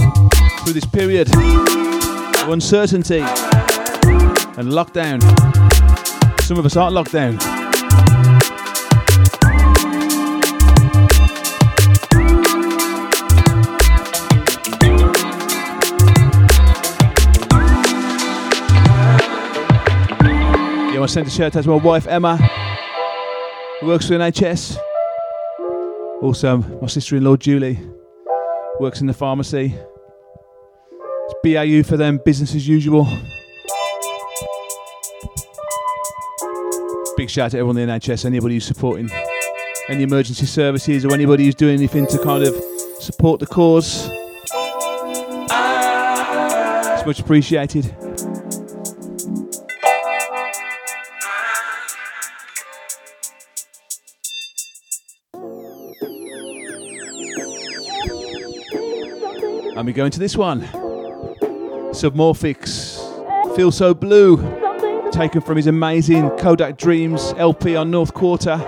through 0.64 0.72
this 0.72 0.86
period 0.86 1.28
of 1.34 2.48
uncertainty 2.48 3.20
and 3.20 4.72
lockdown. 4.72 5.20
Some 6.40 6.58
of 6.58 6.64
us 6.64 6.76
aren't 6.76 6.94
locked 6.94 7.12
down. 7.12 7.38
I 21.08 21.10
send 21.10 21.26
a 21.26 21.30
shout 21.30 21.56
out 21.56 21.62
to 21.62 21.70
my 21.70 21.76
wife 21.76 22.06
Emma, 22.06 22.38
works 23.82 24.08
for 24.08 24.14
NHS. 24.14 24.76
Also, 26.20 26.54
um, 26.54 26.78
my 26.80 26.88
sister 26.88 27.16
in 27.16 27.24
law 27.24 27.36
Julie 27.36 27.78
works 28.80 29.00
in 29.00 29.06
the 29.06 29.14
pharmacy. 29.14 29.74
It's 31.30 31.34
BAU 31.44 31.88
for 31.88 31.96
them, 31.96 32.20
business 32.24 32.54
as 32.54 32.66
usual. 32.66 33.06
Big 37.16 37.30
shout 37.30 37.46
out 37.46 37.50
to 37.52 37.58
everyone 37.58 37.78
in 37.78 37.88
the 37.88 37.94
NHS, 37.94 38.24
anybody 38.24 38.54
who's 38.54 38.66
supporting 38.66 39.10
any 39.88 40.02
emergency 40.02 40.46
services 40.46 41.04
or 41.04 41.12
anybody 41.12 41.44
who's 41.44 41.54
doing 41.54 41.74
anything 41.74 42.06
to 42.08 42.18
kind 42.18 42.44
of 42.44 42.54
support 43.00 43.40
the 43.40 43.46
cause. 43.46 44.08
It's 46.94 47.06
much 47.06 47.20
appreciated. 47.20 47.94
We 59.88 59.94
go 59.94 60.04
into 60.04 60.18
this 60.18 60.36
one. 60.36 60.60
Submorphics. 61.94 63.56
Feel 63.56 63.72
so 63.72 63.94
blue. 63.94 64.36
taken 65.12 65.40
from 65.40 65.56
his 65.56 65.66
amazing 65.66 66.28
Kodak 66.36 66.76
Dreams 66.76 67.32
LP 67.38 67.74
on 67.74 67.90
North 67.90 68.12
Quarter 68.12 68.62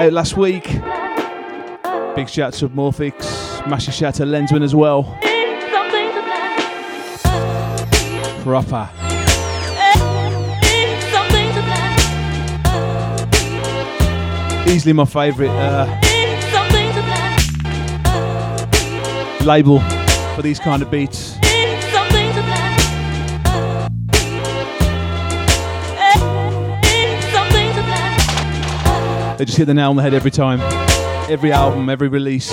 out 0.00 0.12
last 0.12 0.36
week. 0.36 0.64
Big 2.16 2.28
shout 2.28 2.52
to 2.54 2.68
Submorphics, 2.68 3.64
massive 3.68 3.94
shout 3.94 4.16
to 4.16 4.24
Lenzman 4.24 4.64
as 4.64 4.74
well. 4.74 5.04
Proper. 8.42 8.90
Easily 14.68 14.92
my 14.94 15.04
favourite 15.04 15.50
uh, 15.50 15.86
label 19.44 19.80
for 20.38 20.42
these 20.42 20.60
kind 20.60 20.82
of 20.82 20.88
beats. 20.88 21.36
They 29.36 29.44
just 29.44 29.58
hit 29.58 29.64
the 29.64 29.74
nail 29.74 29.90
on 29.90 29.96
the 29.96 30.02
head 30.02 30.14
every 30.14 30.30
time. 30.30 30.60
Every 31.28 31.50
album, 31.50 31.88
every 31.88 32.06
release. 32.06 32.52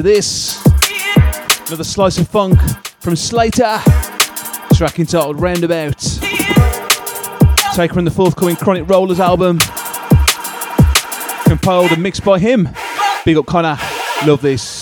Into 0.00 0.14
this, 0.14 0.64
another 1.66 1.84
slice 1.84 2.16
of 2.16 2.26
funk 2.26 2.58
from 3.00 3.16
Slater, 3.16 3.78
track 4.72 4.98
entitled 4.98 5.38
Roundabout. 5.38 5.98
Taken 7.74 7.94
from 7.94 8.04
the 8.06 8.10
forthcoming 8.10 8.56
Chronic 8.56 8.88
Rollers 8.88 9.20
album, 9.20 9.58
compiled 11.44 11.92
and 11.92 12.02
mixed 12.02 12.24
by 12.24 12.38
him. 12.38 12.66
Big 13.26 13.36
up 13.36 13.44
Connor, 13.44 13.76
love 14.24 14.40
this. 14.40 14.79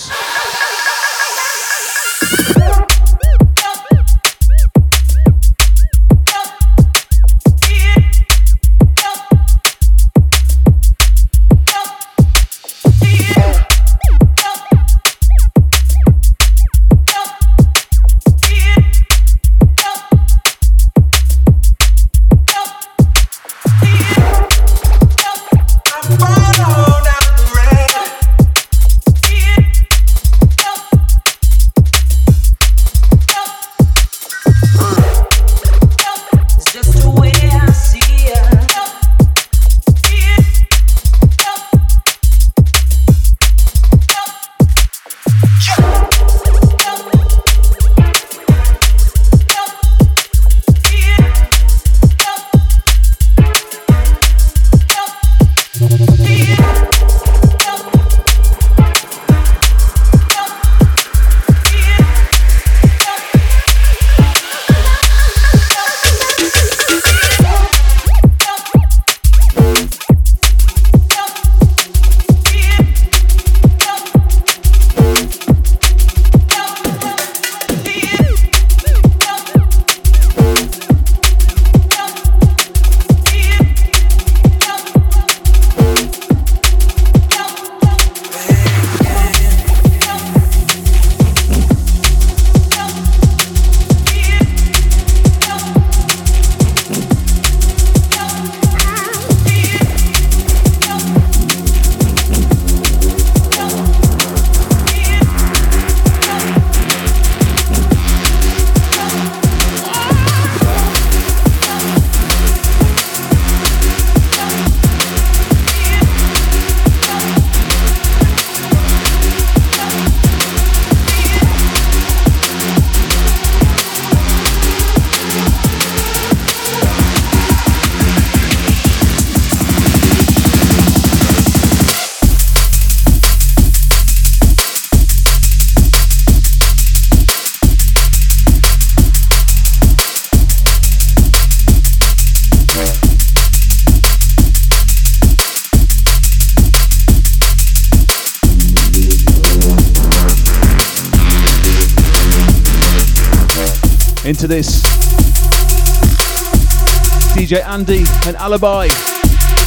DJ 157.49 157.65
Andy 157.65 158.03
and 158.27 158.35
Alibi. 158.37 158.89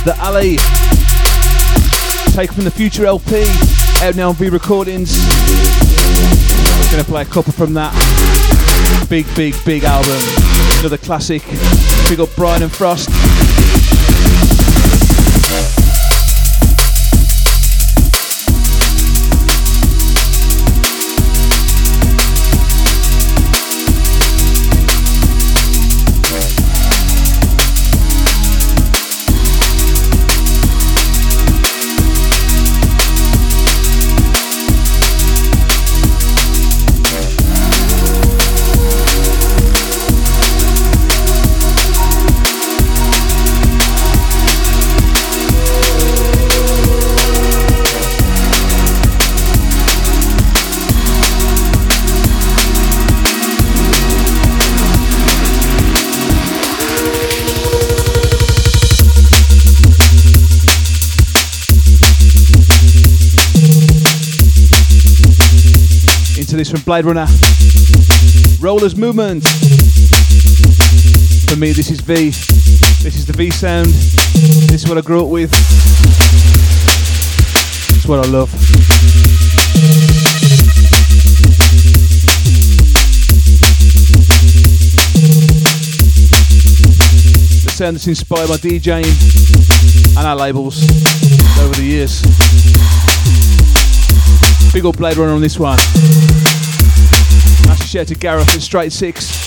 The 0.05 0.15
Alley. 0.19 0.57
Taken 2.33 2.55
from 2.55 2.63
the 2.63 2.71
Future 2.71 3.05
LP. 3.05 3.43
Out 4.07 4.15
now 4.15 4.29
on 4.29 4.37
V 4.37 4.51
Recordings. 4.51 5.17
Gonna 6.93 7.03
play 7.03 7.23
a 7.23 7.25
couple 7.25 7.53
from 7.53 7.75
that. 7.75 7.91
Big, 9.11 9.27
big, 9.35 9.57
big 9.65 9.83
album. 9.83 10.21
Another 10.79 10.97
classic. 10.97 11.43
Big 12.09 12.21
up 12.21 12.29
Brian 12.37 12.63
and 12.63 12.71
Frost. 12.71 13.11
From 66.73 66.81
Blade 66.85 67.05
Runner. 67.05 67.27
Rollers 68.59 68.97
Movement. 68.97 69.45
For 71.51 71.57
me, 71.57 71.73
this 71.73 71.91
is 71.91 72.01
V. 72.01 72.31
This 73.03 73.15
is 73.15 73.27
the 73.27 73.35
V 73.35 73.51
sound. 73.51 73.89
This 74.71 74.83
is 74.83 74.89
what 74.89 74.97
I 74.97 75.03
grew 75.03 75.23
up 75.23 75.29
with. 75.29 75.53
It's 77.95 78.09
what 78.09 78.25
I 78.25 78.31
love. 78.31 78.51
The 87.65 87.71
sound 87.71 87.97
that's 87.97 88.07
inspired 88.07 88.49
by 88.49 88.57
DJing 88.57 89.05
and 90.17 90.27
our 90.27 90.37
labels 90.37 90.83
over 91.61 91.75
the 91.75 91.85
years. 91.85 92.23
Big 94.73 94.87
old 94.87 94.97
Blade 94.97 95.19
Runner 95.19 95.35
on 95.35 95.43
this 95.43 95.59
one. 95.59 95.77
Shout 97.93 98.07
to 98.07 98.15
Gareth 98.15 98.49
at 98.55 98.63
Straight 98.63 98.91
Six. 98.91 99.42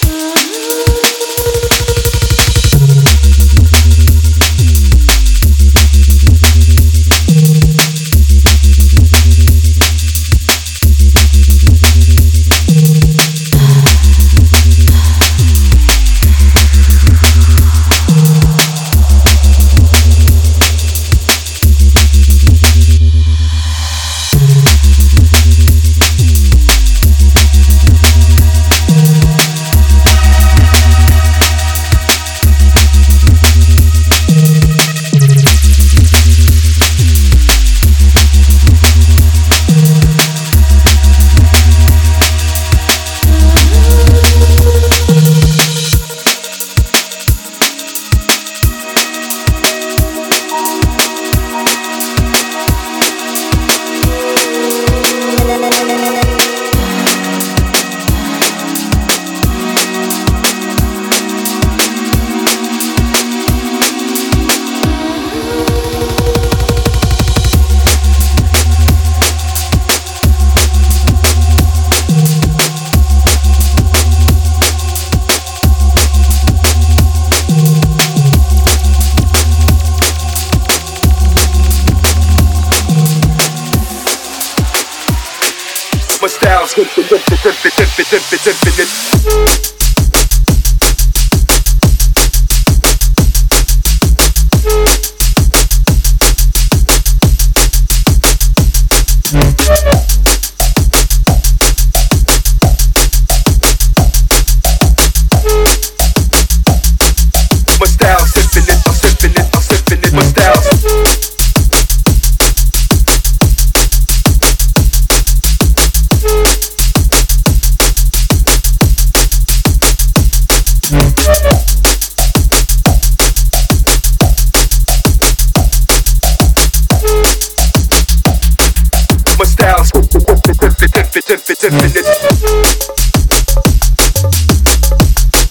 My 86.78 86.84
style's 86.84 87.12
infinite, 87.12 87.80
infinite, 87.80 88.12
infinite, 88.12 88.48
infinite. 88.48 89.66
My 89.66 89.75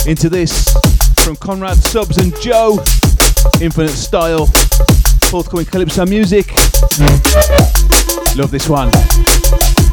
Into 0.07 0.29
this 0.29 0.71
from 1.25 1.35
Conrad 1.37 1.79
Subs 1.79 2.19
and 2.19 2.39
Joe. 2.39 2.79
Infinite 3.61 3.89
Style. 3.89 4.47
Forthcoming 5.31 5.65
Calypso 5.65 6.05
music. 6.05 6.53
Love 8.37 8.51
this 8.51 8.69
one. 8.69 8.91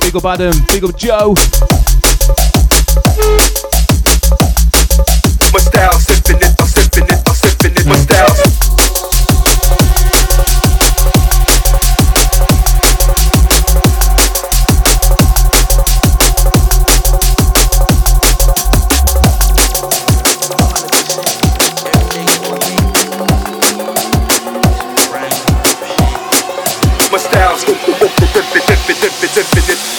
Big 0.01 0.13
up 0.15 0.25
Adam, 0.25 0.53
big 0.67 0.83
up 0.83 0.97
Joe. 0.97 1.33
My 5.53 5.59
style's 5.63 6.09
infinite, 6.09 6.55
I'm 6.59 6.67
infinite, 6.75 7.21
I'm 7.25 7.39
infinite, 7.47 7.85
my 7.87 7.95
style's 7.95 8.30
infinite, 29.37 29.57
infinite. 29.59 29.90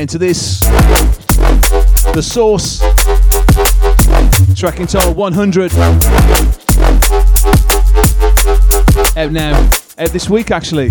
Into 0.00 0.18
this. 0.18 0.60
The 2.12 2.22
Source. 2.22 2.78
Track 4.58 4.80
entitled 4.80 5.16
100. 5.16 5.72
Out 9.16 9.32
now. 9.32 9.70
Out 9.98 10.08
this 10.10 10.28
week, 10.30 10.50
actually. 10.50 10.90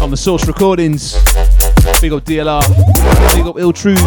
On 0.00 0.10
the 0.10 0.16
Source 0.16 0.46
Recordings. 0.46 1.14
Big 2.00 2.12
up 2.12 2.24
DLR. 2.24 2.66
Big 3.34 3.46
up 3.46 3.58
Ill 3.58 3.72
Truth. 3.72 4.00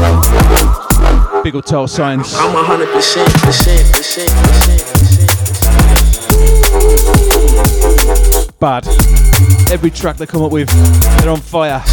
Big 1.44 1.56
up 1.56 1.66
Tall 1.66 1.88
Science. 1.88 2.34
I'm 2.36 2.56
a 2.56 2.64
hundred 2.64 2.90
percent, 2.92 3.32
percent, 3.34 3.92
percent, 3.94 4.32
percent. 4.32 4.96
Bad. 8.66 8.88
Every 9.70 9.92
track 9.92 10.18
they 10.18 10.26
come 10.26 10.42
up 10.42 10.52
with, 10.52 10.68
they're 11.20 11.30
on 11.30 11.40
fire. 11.40 11.84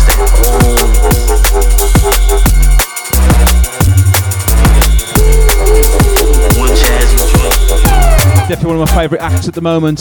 Definitely 8.48 8.66
one 8.66 8.80
of 8.80 8.88
my 8.88 8.94
favourite 8.94 9.20
acts 9.20 9.48
at 9.48 9.52
the 9.52 9.60
moment. 9.60 10.00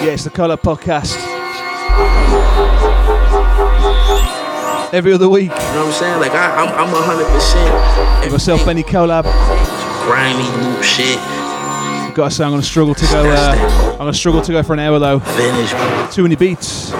Yeah, 0.00 0.12
it's 0.12 0.22
the 0.22 0.30
Collab 0.30 0.62
Podcast. 0.62 1.18
Every 4.94 5.12
other 5.12 5.28
week, 5.28 5.46
You 5.46 5.48
know 5.48 5.54
what 5.56 5.86
I'm 5.86 5.92
saying? 5.92 6.20
Like 6.20 6.30
I, 6.30 6.54
I'm, 6.54 6.68
I'm 6.68 6.86
hundred 6.86 7.26
percent. 7.26 8.30
myself, 8.30 8.64
Benny 8.64 8.84
Collab. 8.84 9.24
Grimy 10.06 10.44
loop 10.64 10.84
shit. 10.84 11.18
Gotta 12.14 12.30
say, 12.30 12.44
I'm 12.44 12.52
gonna 12.52 12.62
struggle 12.62 12.94
to 12.94 13.04
go. 13.06 13.28
Uh, 13.28 13.88
I'm 13.90 13.98
gonna 13.98 14.14
struggle 14.14 14.40
to 14.42 14.52
go 14.52 14.62
for 14.62 14.72
an 14.74 14.78
hour 14.78 15.00
though. 15.00 15.18
Finish. 15.18 16.14
Too 16.14 16.22
many 16.22 16.36
beats. 16.36 16.92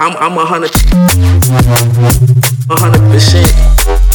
I'm, 0.00 0.16
I'm 0.18 0.38
a 0.38 0.44
hundred, 0.44 0.70
a 2.70 2.76
hundred 2.78 3.10
percent. 3.10 4.07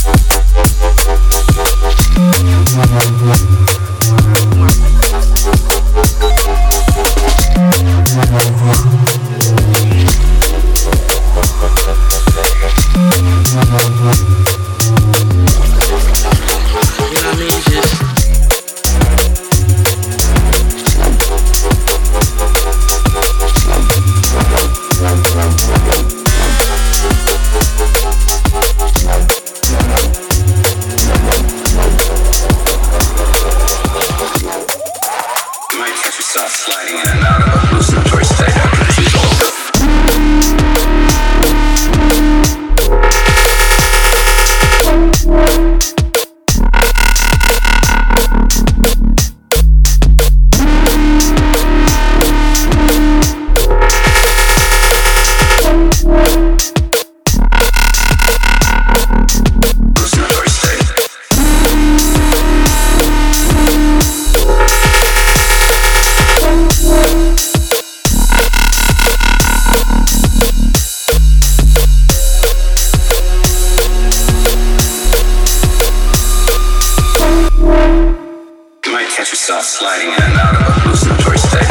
Sliding 79.74 80.10
in 80.10 80.22
and 80.22 80.38
out 80.38 80.56
of 80.56 80.94
a 80.94 81.38
state. 81.38 81.66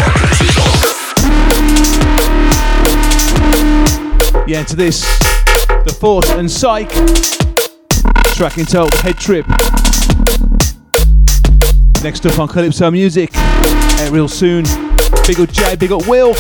Yeah, 4.48 4.60
into 4.60 4.74
this, 4.74 5.02
the 5.84 5.96
Force 6.00 6.28
and 6.30 6.50
Psych. 6.50 6.90
Track 8.34 8.58
entitled 8.58 8.92
Head 8.94 9.18
Trip. 9.18 9.46
Next 12.02 12.26
up 12.26 12.40
on 12.40 12.48
Calypso 12.48 12.90
Music, 12.90 13.30
out 13.36 14.10
real 14.10 14.26
soon. 14.26 14.64
Big 15.24 15.38
up 15.38 15.52
Jay, 15.52 15.76
big 15.76 15.92
up 15.92 16.08
Will. 16.08 16.34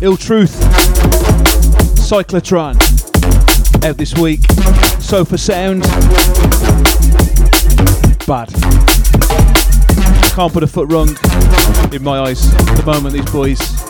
Ill 0.00 0.16
Truth, 0.16 0.54
Cyclotron, 1.96 2.76
out 3.84 3.96
this 3.96 4.16
week. 4.16 4.40
Sofa 5.00 5.36
Sound, 5.36 5.82
bad. 8.24 8.48
Can't 10.34 10.52
put 10.52 10.62
a 10.62 10.68
foot 10.68 10.92
wrong 10.92 11.08
in 11.92 12.04
my 12.04 12.20
eyes 12.20 12.54
at 12.54 12.76
the 12.76 12.82
moment, 12.86 13.14
these 13.14 13.30
boys. 13.32 13.87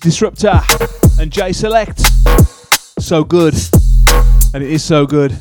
Disrupta 0.00 0.62
and 1.18 1.30
J 1.30 1.52
Select. 1.52 2.00
So 2.98 3.22
good. 3.22 3.54
And 4.54 4.62
it 4.62 4.70
is 4.70 4.82
so 4.82 5.06
good. 5.06 5.32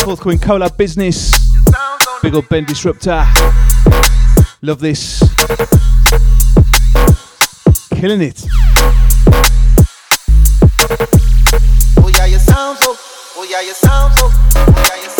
Forthcoming 0.00 0.38
collab 0.38 0.76
business. 0.76 1.34
Big 2.22 2.34
old 2.34 2.48
Ben 2.48 2.64
Disrupta. 2.64 3.26
Love 4.60 4.80
this. 4.80 5.20
Killing 7.90 8.20
it. 8.20 8.44
Oh 11.96 12.10
yeah, 12.14 12.26
you 12.26 12.38
sound 12.38 12.78
so. 12.78 12.94
Oh 13.36 13.46
yeah, 13.48 13.60
you 13.62 13.72
sound 13.72 14.12
so. 14.18 14.28
Oh 14.30 14.74
yeah, 14.76 15.02
you 15.02 15.08
sound 15.08 15.17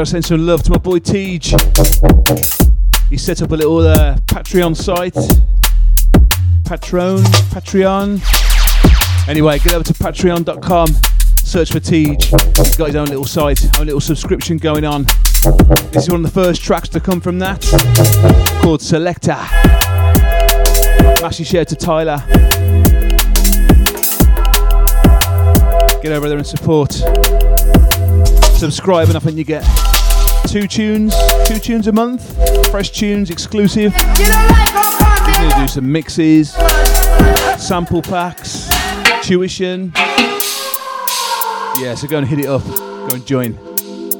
gotta 0.00 0.10
send 0.12 0.24
some 0.24 0.46
love 0.46 0.62
to 0.62 0.70
my 0.70 0.78
boy 0.78 0.98
Tej. 0.98 1.40
He 3.10 3.18
set 3.18 3.42
up 3.42 3.50
a 3.50 3.54
little 3.54 3.80
uh, 3.80 4.16
Patreon 4.28 4.74
site. 4.74 5.12
Patron, 6.64 7.18
Patreon. 7.52 9.28
Anyway, 9.28 9.58
get 9.58 9.74
over 9.74 9.84
to 9.84 9.92
patreon.com, 9.92 10.86
search 11.44 11.70
for 11.72 11.80
Tej. 11.80 12.16
He's 12.56 12.76
got 12.78 12.86
his 12.86 12.96
own 12.96 13.08
little 13.08 13.26
site, 13.26 13.62
own 13.78 13.84
little 13.84 14.00
subscription 14.00 14.56
going 14.56 14.86
on. 14.86 15.04
This 15.92 16.04
is 16.04 16.10
one 16.10 16.24
of 16.24 16.32
the 16.32 16.42
first 16.44 16.62
tracks 16.62 16.88
to 16.90 17.00
come 17.00 17.20
from 17.20 17.38
that, 17.40 17.60
called 18.62 18.80
Selector. 18.80 19.36
Massive 21.20 21.46
share 21.46 21.66
to 21.66 21.76
Tyler. 21.76 22.24
Get 26.00 26.12
over 26.12 26.26
there 26.26 26.38
and 26.38 26.46
support. 26.46 26.92
Subscribe, 28.56 29.08
and 29.08 29.16
I 29.18 29.20
think 29.20 29.36
you 29.36 29.44
get 29.44 29.79
two 30.50 30.66
tunes, 30.66 31.14
two 31.46 31.60
tunes 31.60 31.86
a 31.86 31.92
month, 31.92 32.36
fresh 32.72 32.90
tunes, 32.90 33.30
exclusive. 33.30 33.94
You're 34.18 34.26
gonna 34.26 35.54
do 35.60 35.68
some 35.68 35.92
mixes, 35.92 36.50
sample 37.56 38.02
packs, 38.02 38.68
tuition. 39.22 39.92
Yeah, 41.78 41.94
so 41.94 42.08
go 42.08 42.18
and 42.18 42.26
hit 42.26 42.40
it 42.40 42.46
up. 42.46 42.64
Go 42.64 43.10
and 43.12 43.24
join. 43.24 43.52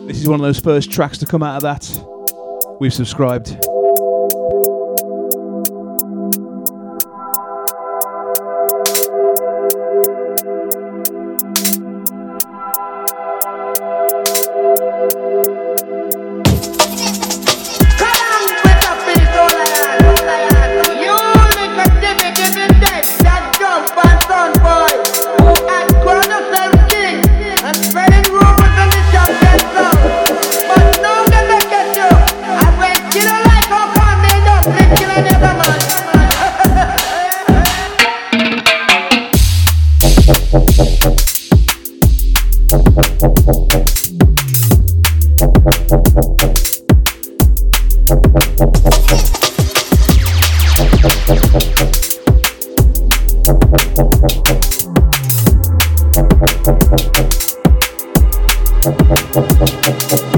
This 0.07 0.21
is 0.21 0.29
one 0.29 0.39
of 0.39 0.47
those 0.47 0.61
first 0.61 0.93
tracks 0.93 1.19
to 1.19 1.27
come 1.27 1.43
out 1.43 1.57
of 1.57 1.63
that. 1.63 2.79
We've 2.79 2.95
subscribed. 2.95 3.70
Thank 60.03 60.30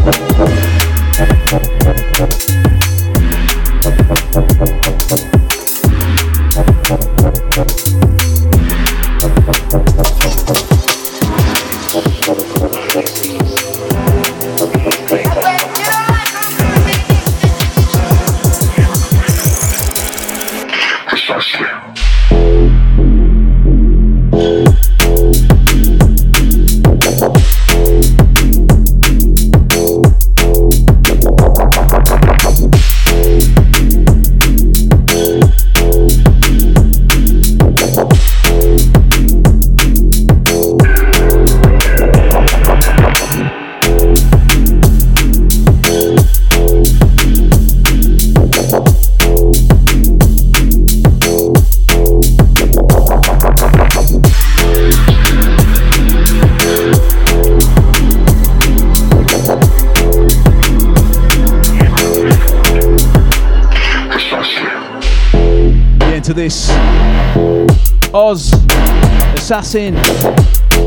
Assassin, 69.62 69.94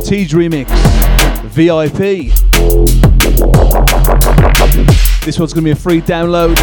Tej 0.03 0.27
remix, 0.35 0.67
VIP. 1.45 2.33
This 5.23 5.39
one's 5.39 5.53
going 5.53 5.61
to 5.63 5.67
be 5.67 5.71
a 5.71 5.75
free 5.75 6.01
download, 6.01 6.57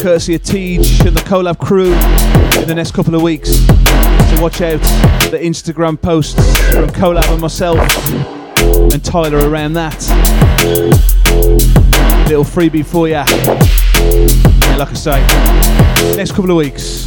courtesy 0.00 0.36
of 0.36 0.44
Tej 0.44 0.76
and 0.76 1.16
the 1.16 1.22
Collab 1.26 1.58
crew 1.58 1.92
in 2.62 2.68
the 2.68 2.74
next 2.76 2.92
couple 2.92 3.16
of 3.16 3.22
weeks. 3.22 3.50
So 3.50 4.40
watch 4.40 4.60
out 4.60 4.80
the 5.32 5.40
Instagram 5.42 6.00
posts 6.00 6.34
from 6.70 6.88
Collab 6.90 7.28
and 7.32 7.40
myself 7.40 7.80
and 8.92 9.04
Tyler 9.04 9.50
around 9.50 9.72
that. 9.72 9.98
Little 12.28 12.44
freebie 12.44 12.86
for 12.86 13.08
ya. 13.08 13.24
Yeah, 14.68 14.76
like 14.76 14.90
I 14.90 14.94
say, 14.94 16.16
next 16.16 16.30
couple 16.30 16.52
of 16.52 16.56
weeks. 16.56 17.03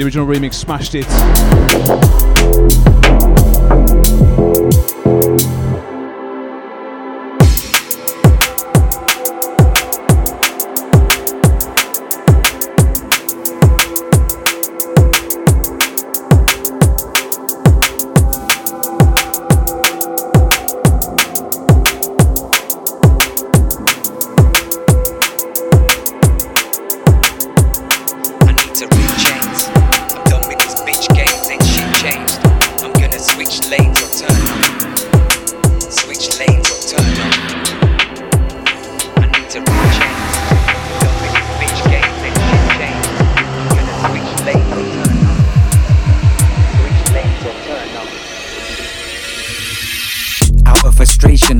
The 0.00 0.06
original 0.06 0.26
remix 0.26 0.54
smashed 0.54 0.94
it. 0.94 1.06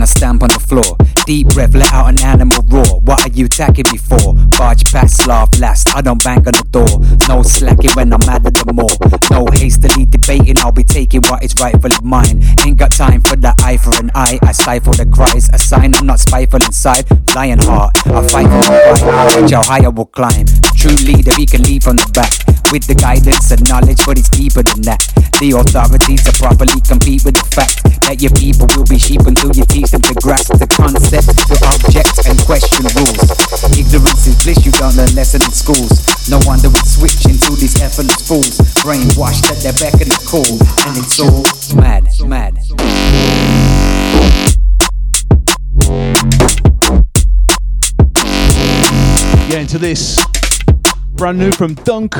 Frustration, 0.00 0.02
I 0.02 0.06
stamp 0.06 0.42
on 0.42 0.48
the 0.48 0.60
floor. 0.60 0.96
Deep 1.26 1.48
breath, 1.48 1.74
let 1.74 1.92
out 1.92 2.08
an 2.08 2.20
animal 2.22 2.62
roar. 2.68 3.00
What 3.00 3.20
are 3.20 3.32
you 3.32 3.46
attacking 3.46 3.86
me 3.92 3.98
for? 3.98 4.34
Barge 4.58 4.84
past, 4.90 5.26
laugh 5.26 5.48
last. 5.60 5.94
I 5.94 6.00
don't 6.00 6.22
bang 6.22 6.38
on 6.38 6.54
the 6.54 6.66
door. 6.70 6.88
No 7.28 7.42
slacking 7.42 7.90
when 7.92 8.12
I'm 8.12 8.20
mad 8.26 8.46
at 8.46 8.54
the 8.54 8.72
more. 8.72 8.90
No 9.30 9.46
hastily 9.52 10.06
debating, 10.06 10.58
I'll 10.58 10.72
be 10.72 10.84
taking 10.84 11.22
what 11.22 11.42
is 11.44 11.54
rightfully 11.60 11.96
mine. 12.02 12.42
Ain't 12.64 12.78
got 12.78 12.92
time 12.92 13.20
for 13.20 13.36
the 13.36 13.54
eye 13.62 13.76
for 13.76 13.94
an 14.00 14.10
eye. 14.14 14.38
I 14.42 14.52
stifle 14.52 14.92
the 14.92 15.06
cries. 15.06 15.48
A 15.52 15.58
sign 15.58 15.94
I'm 15.94 16.06
not 16.06 16.20
spiteful 16.20 16.62
inside. 16.62 17.06
Lion 17.34 17.60
heart, 17.60 17.96
I 18.06 18.26
fight 18.28 18.48
for 18.48 18.62
my 18.70 18.80
pride. 18.98 19.42
Watch 19.42 19.52
how 19.52 19.62
high 19.64 19.84
I 19.84 19.88
will 19.88 20.06
climb. 20.06 20.46
True 20.76 20.96
leader, 21.06 21.34
he 21.34 21.46
can 21.46 21.62
lead 21.62 21.84
from 21.84 21.96
the 21.96 22.10
back. 22.14 22.49
With 22.70 22.86
the 22.86 22.94
guidance 22.94 23.50
and 23.50 23.58
knowledge, 23.68 24.06
but 24.06 24.14
it's 24.14 24.30
deeper 24.30 24.62
than 24.62 24.86
that. 24.86 25.02
The 25.42 25.58
authorities 25.58 26.22
to 26.22 26.32
properly 26.38 26.78
compete 26.86 27.26
with 27.26 27.34
the 27.34 27.42
fact 27.50 27.82
that 28.06 28.22
your 28.22 28.30
people 28.38 28.70
will 28.78 28.86
be 28.86 28.94
sheep 28.94 29.26
until 29.26 29.50
you 29.50 29.66
teach 29.66 29.90
them 29.90 30.06
to 30.06 30.14
grasp 30.22 30.54
the 30.54 30.70
concept, 30.70 31.34
to 31.50 31.56
object 31.66 32.30
and 32.30 32.38
question 32.46 32.86
rules. 32.94 33.26
Ignorance 33.74 34.22
is 34.30 34.38
bliss, 34.38 34.62
you 34.62 34.70
don't 34.78 34.94
learn 34.94 35.10
lessons 35.18 35.50
in 35.50 35.50
schools. 35.50 36.06
No 36.30 36.38
wonder 36.46 36.70
we 36.70 36.78
switch 36.86 37.26
into 37.26 37.58
these 37.58 37.74
effortless 37.82 38.22
fools. 38.22 38.62
Brainwashed 38.86 39.50
at 39.50 39.58
their 39.66 39.74
beck 39.74 39.98
and 39.98 40.06
the 40.06 40.22
call, 40.22 40.54
and 40.86 40.94
it's 40.94 41.18
all 41.18 41.42
mad, 41.74 42.06
mad. 42.22 42.54
Get 49.50 49.58
into 49.58 49.78
this. 49.82 50.22
Brand 51.18 51.38
new 51.38 51.50
from 51.50 51.74
Dunk. 51.82 52.14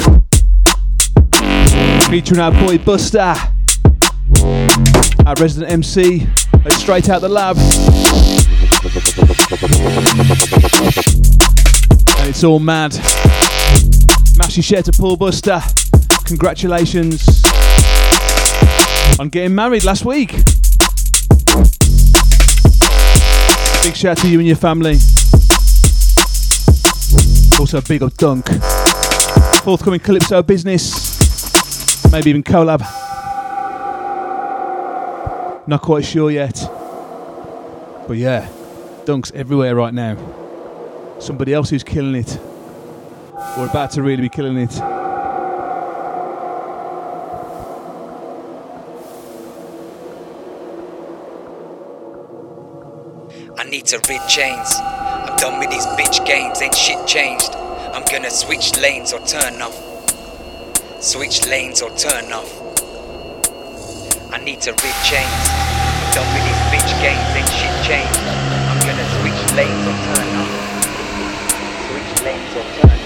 Featuring 2.08 2.40
our 2.40 2.52
boy 2.52 2.78
Buster. 2.78 3.34
Our 5.26 5.34
resident 5.38 5.72
MC. 5.72 6.26
Straight 6.70 7.08
out 7.08 7.20
the 7.20 7.28
lab. 7.28 7.56
And 12.18 12.28
it's 12.28 12.44
all 12.44 12.58
mad. 12.58 12.94
Massive 14.36 14.64
share 14.64 14.82
to 14.82 14.92
Paul 14.92 15.16
Buster. 15.16 15.60
Congratulations 16.24 17.42
on 19.18 19.28
getting 19.28 19.54
married 19.54 19.84
last 19.84 20.04
week. 20.04 20.30
Big 23.82 23.96
shout 23.96 24.12
out 24.12 24.18
to 24.18 24.28
you 24.28 24.38
and 24.38 24.46
your 24.46 24.56
family. 24.56 24.98
Also, 27.58 27.78
a 27.78 27.82
big 27.82 28.02
up 28.02 28.14
dunk. 28.16 28.48
Forthcoming 29.64 30.00
Calypso 30.00 30.42
business. 30.42 31.09
Maybe 32.12 32.30
even 32.30 32.42
collab. 32.42 32.80
Not 35.68 35.82
quite 35.82 36.04
sure 36.04 36.30
yet. 36.30 36.60
But 38.08 38.16
yeah, 38.16 38.48
Dunk's 39.04 39.30
everywhere 39.32 39.76
right 39.76 39.94
now. 39.94 40.16
Somebody 41.20 41.54
else 41.54 41.70
who's 41.70 41.84
killing 41.84 42.16
it. 42.16 42.40
We're 43.56 43.68
about 43.68 43.92
to 43.92 44.02
really 44.02 44.22
be 44.22 44.28
killing 44.28 44.56
it. 44.58 44.80
I 53.56 53.64
need 53.70 53.86
to 53.86 53.98
rid 54.08 54.26
chains. 54.28 54.74
I'm 54.80 55.36
done 55.36 55.60
with 55.60 55.70
these 55.70 55.86
bitch 55.86 56.26
games, 56.26 56.60
ain't 56.60 56.74
shit 56.74 57.06
changed. 57.06 57.50
I'm 57.54 58.04
gonna 58.10 58.30
switch 58.30 58.76
lanes 58.80 59.12
or 59.12 59.20
turn 59.20 59.62
off. 59.62 59.89
Switch 61.00 61.46
lanes 61.46 61.80
or 61.80 61.88
turn 61.96 62.30
off. 62.30 62.52
I 64.30 64.38
need 64.44 64.60
to 64.60 64.72
rid 64.72 64.96
chains. 65.02 65.48
Done 66.12 66.28
with 66.34 66.44
these 66.44 66.62
bitch 66.68 66.92
games, 67.00 67.24
ain't 67.32 67.48
shit 67.48 67.72
changed. 67.88 68.20
I'm 68.68 68.78
gonna 68.84 69.08
switch 69.16 69.56
lanes 69.56 69.86
or 69.88 69.96
turn 69.96 70.28
off. 70.36 70.52
Switch 71.88 72.22
lanes 72.22 72.54
or 72.54 72.64
turn 72.82 72.90
off. 72.90 72.99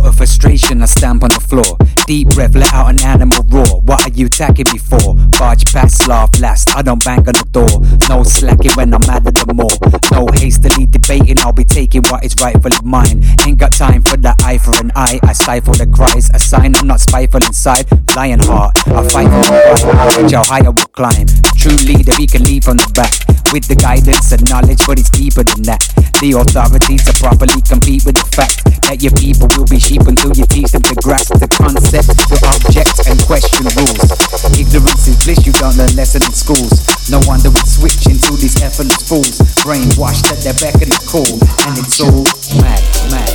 Out 0.00 0.06
of 0.06 0.16
frustration, 0.16 0.80
I 0.80 0.86
stamp 0.86 1.24
on 1.24 1.28
the 1.28 1.40
floor. 1.40 1.76
Deep 2.06 2.30
breath, 2.30 2.54
let 2.54 2.72
out 2.72 2.88
an 2.88 3.04
animal 3.04 3.44
roar. 3.48 3.82
What 3.82 4.00
are 4.00 4.14
you 4.16 4.26
attacking 4.26 4.64
me 4.72 4.78
for? 4.78 5.14
Barge 5.38 5.70
past, 5.74 6.08
laugh 6.08 6.40
last. 6.40 6.74
I 6.74 6.80
don't 6.80 7.04
bang 7.04 7.18
on 7.18 7.36
the 7.36 7.44
door. 7.52 7.68
No 8.08 8.22
slacking 8.22 8.72
when 8.72 8.94
I'm 8.94 9.02
mad 9.06 9.26
at 9.26 9.34
the 9.34 9.52
more. 9.52 9.76
No 10.10 10.26
hastily 10.32 10.86
debating, 10.86 11.38
I'll 11.40 11.52
be 11.52 11.64
taking 11.64 12.02
what 12.04 12.24
is 12.24 12.34
rightfully 12.40 12.78
mine. 12.82 13.22
Ain't 13.46 13.58
got 13.58 13.72
time 13.72 14.00
for 14.00 14.16
the 14.16 14.34
eye 14.42 14.56
for 14.56 14.72
an 14.80 14.90
eye. 14.96 15.20
I 15.22 15.34
stifle 15.34 15.74
the 15.74 15.86
cries. 15.86 16.30
A 16.32 16.38
sign 16.38 16.76
I'm 16.76 16.86
not 16.86 17.00
spiteful 17.00 17.44
inside. 17.44 17.84
Lion 18.16 18.40
heart, 18.40 18.78
I 18.88 19.06
fight 19.06 19.28
for 19.28 19.52
my 19.52 19.60
pride. 19.76 20.22
Watch 20.22 20.32
how 20.32 20.44
high 20.44 20.64
I 20.64 20.70
will 20.70 20.90
climb. 20.96 21.26
True 21.60 21.76
leader, 21.84 22.12
we 22.16 22.26
can 22.26 22.42
lead 22.44 22.64
from 22.64 22.78
the 22.78 22.90
back. 22.96 23.29
With 23.50 23.66
the 23.66 23.74
guidance 23.74 24.30
and 24.30 24.46
knowledge, 24.46 24.86
but 24.86 25.02
it's 25.02 25.10
deeper 25.10 25.42
than 25.42 25.66
that. 25.66 25.82
The 26.22 26.38
authorities 26.38 27.02
to 27.10 27.12
properly 27.18 27.58
compete 27.66 28.06
with 28.06 28.14
the 28.14 28.28
fact 28.30 28.62
that 28.86 29.02
your 29.02 29.10
people 29.18 29.50
will 29.58 29.66
be 29.66 29.82
sheep 29.82 30.06
until 30.06 30.30
you 30.38 30.46
teach 30.46 30.70
them 30.70 30.86
to 30.86 30.94
grasp 31.02 31.34
the 31.34 31.50
concept, 31.50 32.14
to 32.30 32.36
object 32.46 33.10
and 33.10 33.18
question 33.26 33.66
rules. 33.74 34.06
Ignorance 34.54 35.10
is 35.10 35.18
bliss, 35.26 35.42
you 35.42 35.50
don't 35.58 35.74
learn 35.74 35.90
lessons 35.98 36.30
in 36.30 36.34
schools. 36.34 36.86
No 37.10 37.18
wonder 37.26 37.50
we 37.50 37.58
switch 37.66 38.06
into 38.06 38.38
these 38.38 38.62
effortless 38.62 39.02
fools. 39.02 39.42
Brainwashed 39.66 40.30
at 40.30 40.38
their 40.46 40.54
beck 40.62 40.78
and 40.78 40.94
call, 41.10 41.26
and 41.66 41.74
it's 41.74 41.98
all 41.98 42.22
mad, 42.62 42.78
mad. 43.10 43.34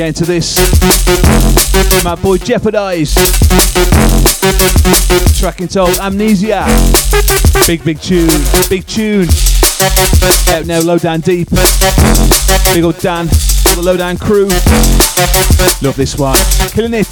Yeah, 0.00 0.06
into 0.06 0.24
this. 0.24 0.56
My 2.02 2.14
boy 2.14 2.38
Jeopardize. 2.38 3.12
Track 5.38 5.60
entitled 5.60 5.98
Amnesia. 5.98 6.64
Big, 7.66 7.84
big 7.84 8.00
tune. 8.00 8.30
Big 8.70 8.86
tune. 8.86 9.28
Out 10.48 10.64
now, 10.64 10.80
low 10.80 10.96
down 10.96 11.20
deep. 11.20 11.50
Big 12.72 12.82
old 12.82 12.96
Dan. 13.00 13.28
All 13.66 13.76
the 13.76 13.82
low 13.84 13.98
down 13.98 14.16
crew. 14.16 14.48
Love 15.82 15.96
this 15.96 16.16
one. 16.16 16.38
Killing 16.70 16.94
it. 16.94 17.06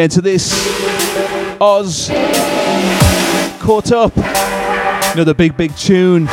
Into 0.00 0.22
this. 0.22 0.50
Oz. 1.60 2.08
Caught 3.60 3.92
up. 3.92 4.12
Another 5.12 5.34
big, 5.34 5.58
big 5.58 5.76
tune. 5.76 6.26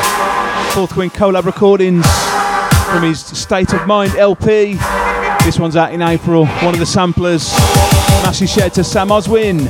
Fourth 0.72 0.93
Queen 0.93 1.09
collab 1.09 1.43
recordings 1.43 2.05
from 2.89 3.03
his 3.03 3.20
State 3.20 3.74
of 3.74 3.86
Mind 3.86 4.15
LP. 4.15 4.78
This 5.43 5.59
one's 5.59 5.76
out 5.76 5.91
in 5.91 6.01
April. 6.01 6.45
One 6.45 6.76
of 6.76 6.80
the 6.80 6.86
samplers. 6.86 7.51
Massive 8.24 8.47
shout 8.47 8.74
to 8.76 8.86
Sam 8.86 9.09
Oswin. 9.09 9.68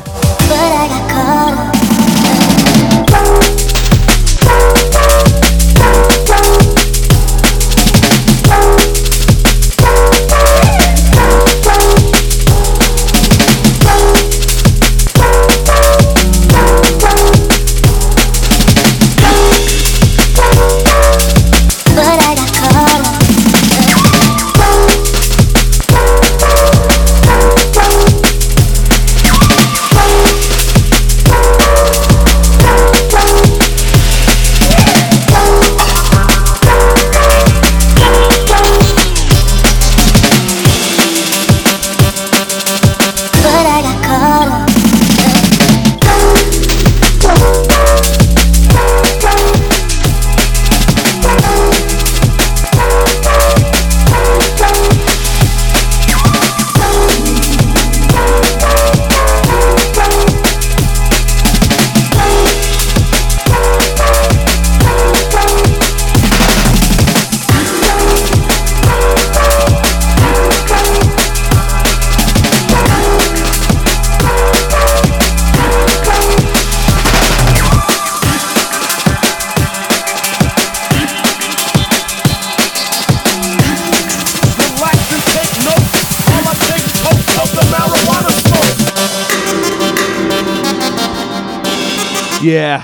Yeah. 92.57 92.83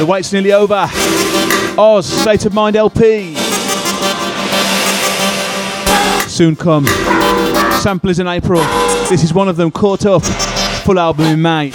The 0.00 0.04
wait's 0.04 0.32
nearly 0.32 0.52
over. 0.52 0.88
Oz, 1.78 2.06
State 2.06 2.44
of 2.44 2.54
Mind 2.54 2.74
LP. 2.74 3.36
Soon 6.26 6.56
come. 6.56 6.84
Samplers 7.80 8.18
in 8.18 8.26
April. 8.26 8.60
This 9.08 9.22
is 9.22 9.32
one 9.32 9.48
of 9.48 9.56
them, 9.56 9.70
Caught 9.70 10.06
Up. 10.06 10.24
Full 10.24 10.98
album 10.98 11.26
in 11.26 11.40
May. 11.40 11.70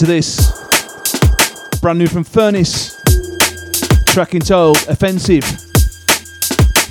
Into 0.00 0.12
this. 0.12 1.78
Brand 1.82 1.98
new 1.98 2.06
from 2.06 2.24
Furnace. 2.24 2.96
Track 4.06 4.34
entitled 4.34 4.78
Offensive. 4.88 5.44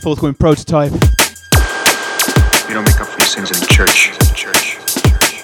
Forthcoming 0.03 0.35
prototype. 0.35 0.91
You 0.91 2.75
don't 2.75 2.83
make 2.85 3.01
up 3.01 3.07
for 3.07 3.19
your 3.19 3.25
sins 3.25 3.49
in 3.49 3.59
the 3.59 3.65
church. 3.67 4.11
Church. 4.35 4.77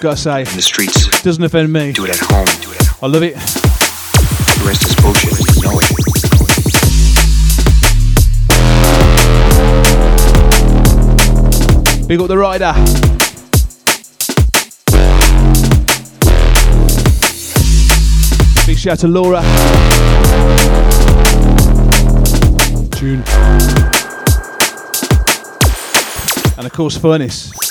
Gotta 0.00 0.16
say, 0.16 0.40
In 0.42 0.54
the 0.54 0.62
streets. 0.62 1.22
doesn't 1.22 1.42
offend 1.42 1.72
me. 1.72 1.90
Do 1.90 2.04
it 2.04 2.10
at 2.10 2.18
home. 2.18 2.46
Do 2.62 2.70
it 2.70 2.82
at 2.82 2.86
home. 2.86 2.98
I 3.02 3.12
love 3.12 3.24
it. 3.24 3.34
The 3.34 4.64
rest 4.64 4.84
is 4.84 4.94
bullshit. 5.02 5.32
You 5.56 5.62
know 5.62 5.80
it. 12.00 12.06
Big 12.06 12.20
up 12.20 12.28
the 12.28 12.38
rider. 12.38 13.15
Big 18.66 18.78
shout 18.78 18.98
to 18.98 19.06
Laura. 19.06 19.40
Tune. 22.90 23.22
And 26.58 26.66
of 26.66 26.72
course, 26.72 26.96
Furnace. 26.98 27.65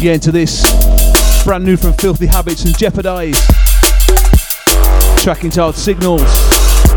Yeah, 0.00 0.12
into 0.12 0.30
this. 0.30 0.62
Brand 1.44 1.64
new 1.64 1.76
from 1.76 1.92
Filthy 1.94 2.26
Habits 2.26 2.64
and 2.64 2.76
Jeopardize. 2.78 3.34
Track 5.20 5.42
entitled 5.42 5.74
Signals. 5.74 6.22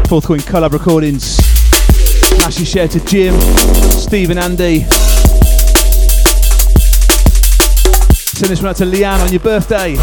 Forthcoming 0.08 0.42
collab 0.42 0.74
recordings. 0.74 1.38
Massive 2.38 2.68
share 2.68 2.88
to 2.88 3.04
Jim, 3.06 3.40
Steve 3.90 4.30
and 4.30 4.40
Andy. 4.40 4.82
Send 8.38 8.52
this 8.52 8.62
one 8.62 8.70
out 8.70 8.76
to 8.78 8.86
Leanne 8.86 9.26
on 9.26 9.32
your 9.32 9.42
birthday. 9.42 9.98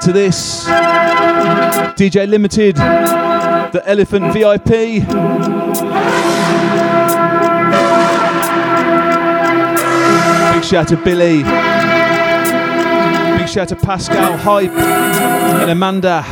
Into 0.00 0.14
this. 0.14 0.64
DJ 0.64 2.26
Limited. 2.26 2.76
The 2.76 3.82
Elephant 3.84 4.32
VIP. 4.32 4.64
Big 10.54 10.64
shout 10.64 10.88
to 10.88 10.96
Billy. 10.96 11.42
Big 13.36 13.46
shout 13.46 13.68
to 13.68 13.76
Pascal, 13.76 14.38
Hype, 14.38 14.70
and 14.70 15.70
Amanda. 15.70 16.24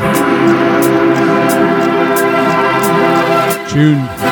Tune. 3.68 4.27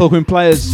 Fulcrum 0.00 0.24
players. 0.24 0.70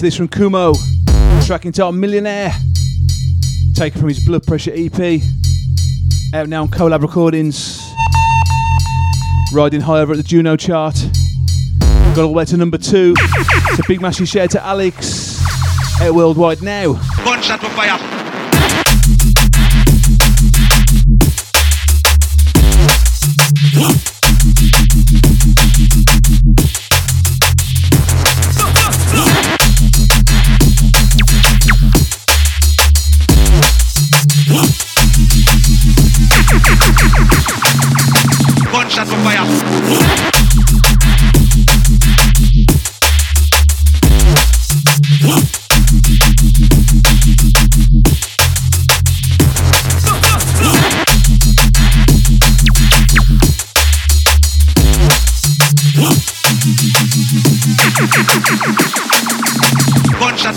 Into 0.00 0.06
this 0.06 0.16
from 0.16 0.28
Kumo. 0.28 0.72
Track 1.44 1.66
entitled 1.66 1.94
Millionaire. 1.94 2.54
Taken 3.74 4.00
from 4.00 4.08
his 4.08 4.24
Blood 4.24 4.46
Pressure 4.46 4.72
EP. 4.74 5.20
Out 6.32 6.48
now 6.48 6.62
on 6.62 6.68
Collab 6.68 7.02
Recordings. 7.02 7.86
Riding 9.52 9.82
high 9.82 10.00
over 10.00 10.12
at 10.12 10.16
the 10.16 10.22
Juno 10.22 10.56
chart. 10.56 10.94
Got 12.14 12.18
all 12.18 12.28
the 12.28 12.32
way 12.32 12.46
to 12.46 12.56
number 12.56 12.78
two. 12.78 13.12
It's 13.18 13.78
a 13.78 13.82
big 13.86 14.00
massive 14.00 14.26
share 14.26 14.48
to 14.48 14.64
Alex. 14.64 15.38
Air 16.00 16.14
Worldwide 16.14 16.62
now. 16.62 16.94
Gunshot 17.22 17.60
for 17.60 17.68
fire. 17.68 18.09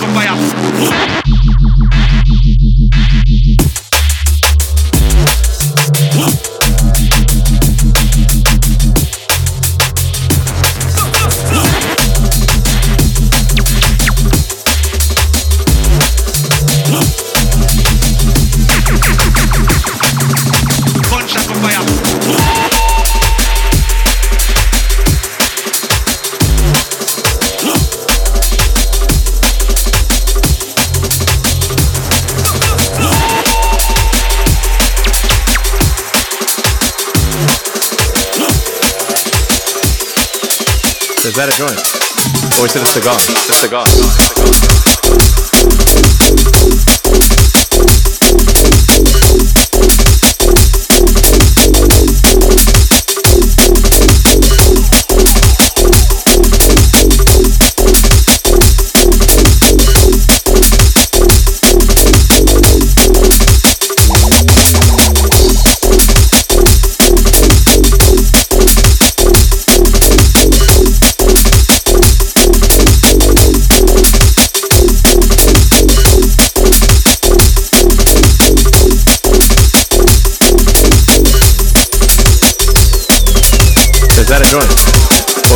Gunshot 0.06 1.23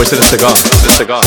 Or 0.08 0.14
is 0.14 0.14
it 0.14 0.20
a 0.20 0.24
cigar? 0.24 0.54
A 0.54 0.90
cigar. 0.92 1.22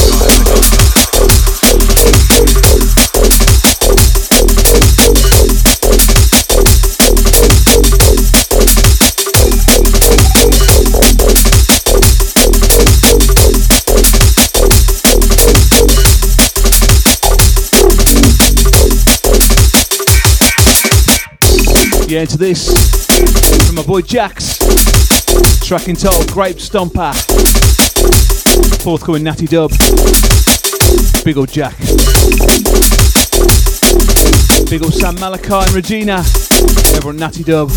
Yeah, 22.09 22.23
into 22.23 22.39
this 22.39 22.71
from 23.67 23.75
my 23.75 23.83
boy 23.83 24.01
Jax. 24.01 24.59
Track 25.67 25.89
entitled 25.89 26.33
Grape 26.33 26.57
Stomper. 26.57 27.70
Forthcoming 28.83 29.23
Natty 29.23 29.47
Dub. 29.47 29.71
Big 31.23 31.37
old 31.37 31.51
Jack. 31.51 31.77
Big 34.71 34.83
old 34.83 34.95
Sam 34.95 35.15
Malachi 35.17 35.53
and 35.53 35.73
Regina. 35.73 36.25
Everyone 36.95 37.19
Natty 37.19 37.45
Dub. 37.45 37.71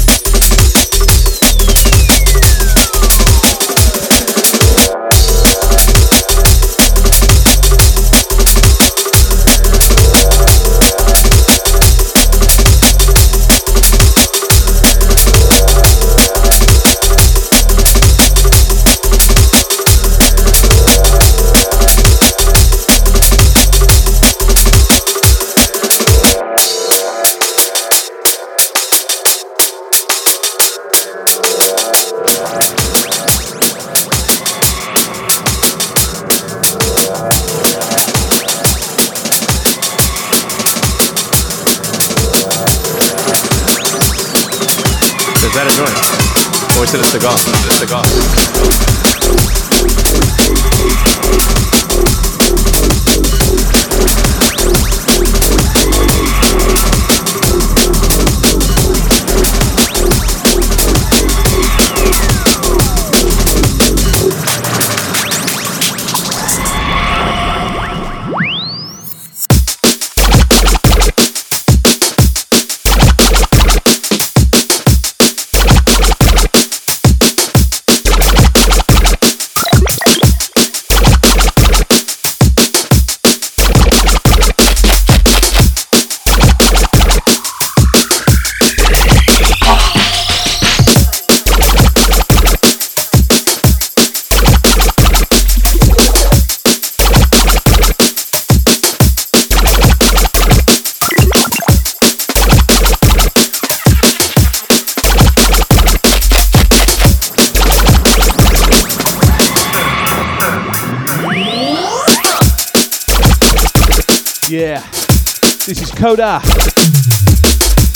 Coda. 116.24 116.40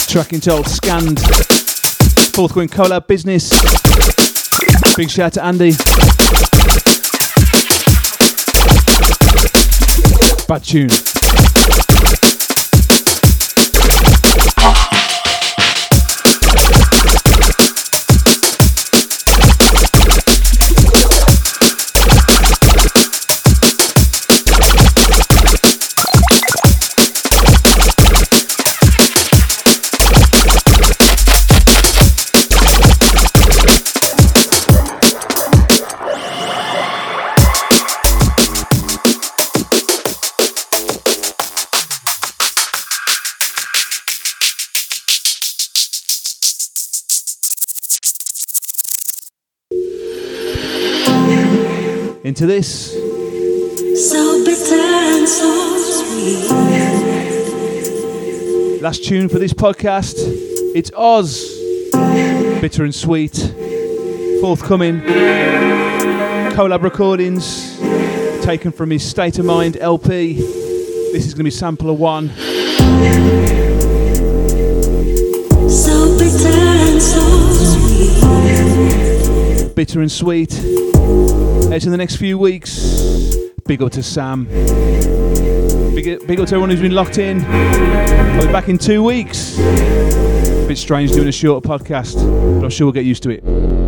Track 0.06 0.34
entitled 0.34 0.66
Scanned. 0.66 1.18
Forthcoming 2.34 2.68
collab 2.68 3.06
business. 3.06 3.48
Big 4.96 5.08
shout 5.08 5.26
out 5.26 5.32
to 5.34 5.44
Andy. 5.44 5.72
Bad 10.46 10.62
tune. 10.64 11.07
To 52.34 52.46
this. 52.46 52.92
So 54.10 54.44
bitter 54.44 54.74
and 54.74 55.28
so 55.28 55.78
sweet. 55.78 56.50
Last 58.82 59.04
tune 59.04 59.28
for 59.28 59.38
this 59.38 59.52
podcast. 59.52 60.14
It's 60.74 60.90
Oz. 60.96 61.56
Bitter 62.60 62.82
and 62.84 62.94
sweet. 62.94 63.36
Forthcoming. 64.40 65.00
Collab 66.52 66.82
recordings. 66.82 67.78
Taken 68.44 68.72
from 68.72 68.90
his 68.90 69.02
State 69.04 69.38
of 69.38 69.44
Mind 69.44 69.76
LP. 69.78 70.34
This 70.34 71.26
is 71.26 71.34
going 71.34 71.40
to 71.40 71.44
be 71.44 71.50
sampler 71.50 71.92
one. 71.92 72.30
So 75.68 76.16
bitter 76.18 76.48
and 76.48 77.02
so 77.02 77.20
sweet. 77.52 78.24
Bitter 79.74 80.00
and 80.00 80.10
sweet. 80.12 80.52
Out 81.70 81.84
in 81.84 81.90
the 81.90 81.98
next 81.98 82.16
few 82.16 82.38
weeks. 82.38 83.36
Big 83.66 83.82
up 83.82 83.92
to 83.92 84.02
Sam. 84.02 84.46
Big, 85.94 86.26
big 86.26 86.40
up 86.40 86.48
to 86.48 86.54
everyone 86.54 86.70
who's 86.70 86.80
been 86.80 86.94
locked 86.94 87.18
in. 87.18 87.44
I'll 87.44 88.46
be 88.46 88.52
back 88.52 88.70
in 88.70 88.78
two 88.78 89.02
weeks. 89.02 89.58
bit 90.66 90.78
strange 90.78 91.12
doing 91.12 91.28
a 91.28 91.32
shorter 91.32 91.68
podcast, 91.68 92.14
but 92.58 92.64
I'm 92.64 92.70
sure 92.70 92.86
we'll 92.86 92.92
get 92.92 93.04
used 93.04 93.22
to 93.24 93.30
it. 93.30 93.87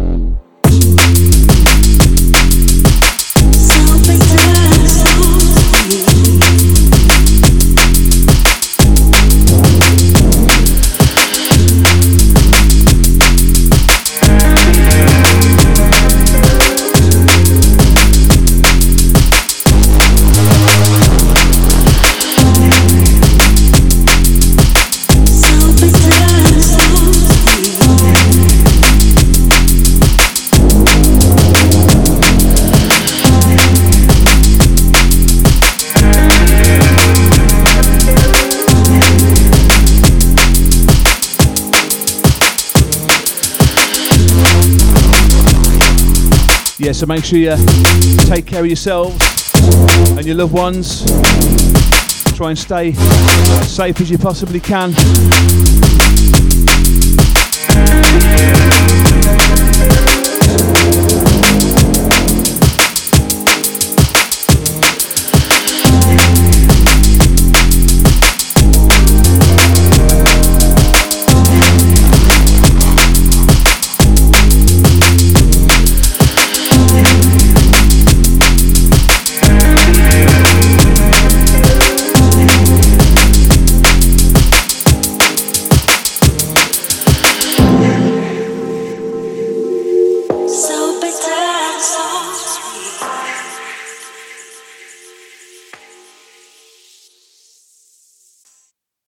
Yeah, 46.90 46.94
so 46.94 47.06
make 47.06 47.24
sure 47.24 47.38
you 47.38 47.56
take 48.26 48.46
care 48.46 48.62
of 48.62 48.66
yourselves 48.66 49.16
and 50.16 50.26
your 50.26 50.34
loved 50.34 50.52
ones. 50.52 51.04
Try 52.36 52.48
and 52.48 52.58
stay 52.58 52.94
as 52.96 53.72
safe 53.72 54.00
as 54.00 54.10
you 54.10 54.18
possibly 54.18 54.58
can. 54.58 54.92